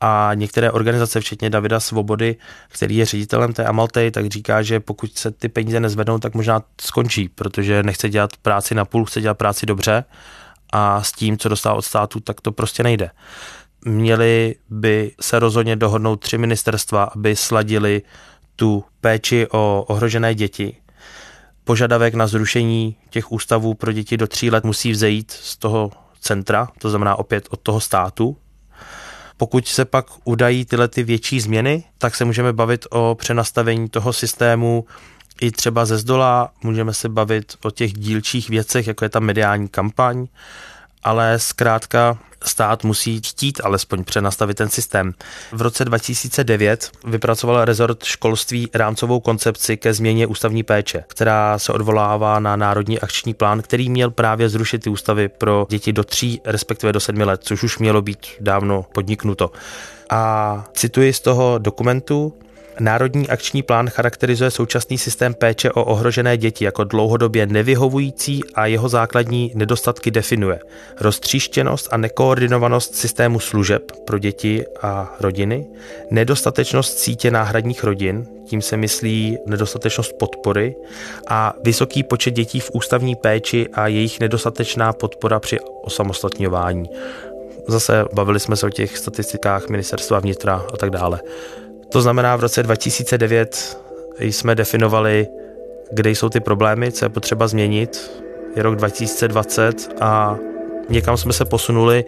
a 0.00 0.30
některé 0.34 0.70
organizace, 0.70 1.20
včetně 1.20 1.50
Davida 1.50 1.80
Svobody, 1.80 2.36
který 2.68 2.96
je 2.96 3.06
ředitelem 3.06 3.52
té 3.52 3.64
Amaltej, 3.64 4.10
tak 4.10 4.26
říká, 4.26 4.62
že 4.62 4.80
pokud 4.80 5.18
se 5.18 5.30
ty 5.30 5.48
peníze 5.48 5.80
nezvednou, 5.80 6.18
tak 6.18 6.34
možná 6.34 6.62
skončí, 6.80 7.28
protože 7.28 7.82
nechce 7.82 8.08
dělat 8.08 8.36
práci 8.42 8.74
na 8.74 8.84
půl, 8.84 9.04
chce 9.04 9.20
dělat 9.20 9.38
práci 9.38 9.66
dobře 9.66 10.04
a 10.72 11.02
s 11.02 11.12
tím, 11.12 11.38
co 11.38 11.48
dostává 11.48 11.74
od 11.74 11.82
státu, 11.82 12.20
tak 12.20 12.40
to 12.40 12.52
prostě 12.52 12.82
nejde 12.82 13.10
měli 13.84 14.54
by 14.70 15.12
se 15.20 15.38
rozhodně 15.38 15.76
dohodnout 15.76 16.16
tři 16.16 16.38
ministerstva, 16.38 17.04
aby 17.04 17.36
sladili 17.36 18.02
tu 18.56 18.84
péči 19.00 19.46
o 19.50 19.84
ohrožené 19.88 20.34
děti. 20.34 20.76
Požadavek 21.64 22.14
na 22.14 22.26
zrušení 22.26 22.96
těch 23.10 23.32
ústavů 23.32 23.74
pro 23.74 23.92
děti 23.92 24.16
do 24.16 24.26
tří 24.26 24.50
let 24.50 24.64
musí 24.64 24.92
vzejít 24.92 25.30
z 25.30 25.56
toho 25.56 25.90
centra, 26.20 26.68
to 26.78 26.90
znamená 26.90 27.16
opět 27.16 27.48
od 27.50 27.60
toho 27.60 27.80
státu. 27.80 28.36
Pokud 29.36 29.68
se 29.68 29.84
pak 29.84 30.06
udají 30.24 30.64
tyhle 30.64 30.88
ty 30.88 31.02
větší 31.02 31.40
změny, 31.40 31.84
tak 31.98 32.14
se 32.14 32.24
můžeme 32.24 32.52
bavit 32.52 32.86
o 32.90 33.16
přenastavení 33.18 33.88
toho 33.88 34.12
systému 34.12 34.84
i 35.40 35.50
třeba 35.50 35.84
ze 35.84 35.98
zdola, 35.98 36.52
můžeme 36.62 36.94
se 36.94 37.08
bavit 37.08 37.56
o 37.62 37.70
těch 37.70 37.92
dílčích 37.92 38.48
věcech, 38.48 38.86
jako 38.86 39.04
je 39.04 39.08
ta 39.08 39.20
mediální 39.20 39.68
kampaň, 39.68 40.26
ale 41.02 41.38
zkrátka 41.38 42.18
stát 42.44 42.84
musí 42.84 43.20
chtít 43.24 43.60
alespoň 43.64 44.04
přenastavit 44.04 44.56
ten 44.56 44.68
systém. 44.68 45.14
V 45.52 45.62
roce 45.62 45.84
2009 45.84 46.90
vypracoval 47.04 47.64
rezort 47.64 48.04
školství 48.04 48.68
rámcovou 48.74 49.20
koncepci 49.20 49.76
ke 49.76 49.94
změně 49.94 50.26
ústavní 50.26 50.62
péče, 50.62 51.04
která 51.06 51.58
se 51.58 51.72
odvolává 51.72 52.40
na 52.40 52.56
Národní 52.56 53.00
akční 53.00 53.34
plán, 53.34 53.62
který 53.62 53.90
měl 53.90 54.10
právě 54.10 54.48
zrušit 54.48 54.82
ty 54.82 54.90
ústavy 54.90 55.28
pro 55.28 55.66
děti 55.70 55.92
do 55.92 56.04
tří, 56.04 56.40
respektive 56.44 56.92
do 56.92 57.00
sedmi 57.00 57.24
let, 57.24 57.40
což 57.44 57.62
už 57.62 57.78
mělo 57.78 58.02
být 58.02 58.26
dávno 58.40 58.86
podniknuto. 58.94 59.50
A 60.10 60.64
cituji 60.74 61.12
z 61.12 61.20
toho 61.20 61.58
dokumentu, 61.58 62.34
Národní 62.80 63.28
akční 63.28 63.62
plán 63.62 63.90
charakterizuje 63.90 64.50
současný 64.50 64.98
systém 64.98 65.34
péče 65.34 65.70
o 65.70 65.84
ohrožené 65.84 66.36
děti 66.36 66.64
jako 66.64 66.84
dlouhodobě 66.84 67.46
nevyhovující 67.46 68.40
a 68.54 68.66
jeho 68.66 68.88
základní 68.88 69.52
nedostatky 69.54 70.10
definuje. 70.10 70.58
Roztříštěnost 71.00 71.88
a 71.90 71.96
nekoordinovanost 71.96 72.94
systému 72.94 73.40
služeb 73.40 73.92
pro 74.06 74.18
děti 74.18 74.64
a 74.82 75.16
rodiny, 75.20 75.66
nedostatečnost 76.10 76.98
sítě 76.98 77.30
náhradních 77.30 77.84
rodin, 77.84 78.26
tím 78.46 78.62
se 78.62 78.76
myslí 78.76 79.38
nedostatečnost 79.46 80.12
podpory 80.18 80.74
a 81.28 81.54
vysoký 81.64 82.02
počet 82.02 82.30
dětí 82.30 82.60
v 82.60 82.70
ústavní 82.74 83.14
péči 83.14 83.68
a 83.72 83.86
jejich 83.86 84.20
nedostatečná 84.20 84.92
podpora 84.92 85.40
při 85.40 85.58
osamostatňování. 85.82 86.86
Zase 87.68 88.04
bavili 88.14 88.40
jsme 88.40 88.56
se 88.56 88.66
o 88.66 88.70
těch 88.70 88.98
statistikách 88.98 89.68
ministerstva 89.68 90.20
vnitra 90.20 90.66
a 90.72 90.76
tak 90.76 90.90
dále. 90.90 91.20
To 91.92 92.02
znamená, 92.02 92.36
v 92.36 92.40
roce 92.40 92.62
2009 92.62 93.78
jsme 94.20 94.54
definovali, 94.54 95.26
kde 95.92 96.10
jsou 96.10 96.28
ty 96.28 96.40
problémy, 96.40 96.92
co 96.92 97.04
je 97.04 97.08
potřeba 97.08 97.48
změnit. 97.48 98.22
Je 98.56 98.62
rok 98.62 98.76
2020 98.76 99.96
a 100.00 100.36
někam 100.88 101.16
jsme 101.16 101.32
se 101.32 101.44
posunuli. 101.44 102.04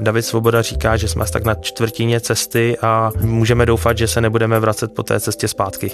David 0.00 0.24
Svoboda 0.24 0.62
říká, 0.62 0.96
že 0.96 1.08
jsme 1.08 1.24
tak 1.32 1.44
na 1.44 1.54
čtvrtině 1.54 2.20
cesty 2.20 2.76
a 2.82 3.10
můžeme 3.20 3.66
doufat, 3.66 3.98
že 3.98 4.08
se 4.08 4.20
nebudeme 4.20 4.60
vracet 4.60 4.94
po 4.94 5.02
té 5.02 5.20
cestě 5.20 5.48
zpátky. 5.48 5.90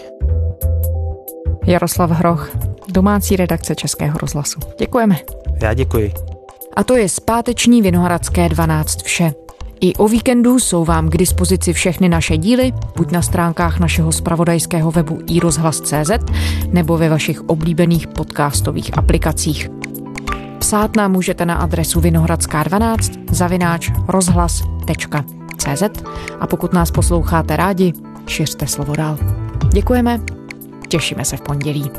Jaroslav 1.67 2.11
Hroch, 2.11 2.51
domácí 2.89 3.37
redakce 3.37 3.75
Českého 3.75 4.19
rozhlasu. 4.19 4.61
Děkujeme. 4.79 5.17
Já 5.63 5.75
děkuji. 5.75 6.13
A 6.77 6.85
to 6.85 6.97
je 6.97 7.09
zpáteční 7.09 7.83
Vinohradské 7.83 8.49
12 8.49 9.03
vše. 9.03 9.33
I 9.81 9.95
o 9.95 10.09
víkendu 10.09 10.59
jsou 10.59 10.85
vám 10.85 11.09
k 11.11 11.17
dispozici 11.17 11.73
všechny 11.73 12.09
naše 12.09 12.37
díly, 12.37 12.73
buď 12.97 13.11
na 13.11 13.23
stránkách 13.23 13.81
našeho 13.81 14.13
spravodajského 14.13 14.91
webu 14.91 15.19
iRozhlas.cz 15.27 16.11
nebo 16.67 16.99
ve 16.99 17.09
vašich 17.09 17.41
oblíbených 17.41 18.07
podcastových 18.07 18.99
aplikacích. 18.99 19.69
Psát 20.59 20.97
nám 20.97 21.13
můžete 21.13 21.47
na 21.47 21.55
adresu 21.55 22.01
vinohradská 22.01 22.63
12 22.63 23.13
zavináč 23.31 23.91
rozhlas.cz 24.09 25.83
a 26.41 26.47
pokud 26.47 26.73
nás 26.73 26.91
posloucháte 26.91 27.57
rádi, 27.57 27.93
šiřte 28.27 28.67
slovo 28.67 28.97
dál. 28.97 29.19
Děkujeme, 29.73 30.21
těšíme 30.89 31.25
se 31.25 31.37
v 31.37 31.41
pondělí. 31.41 31.91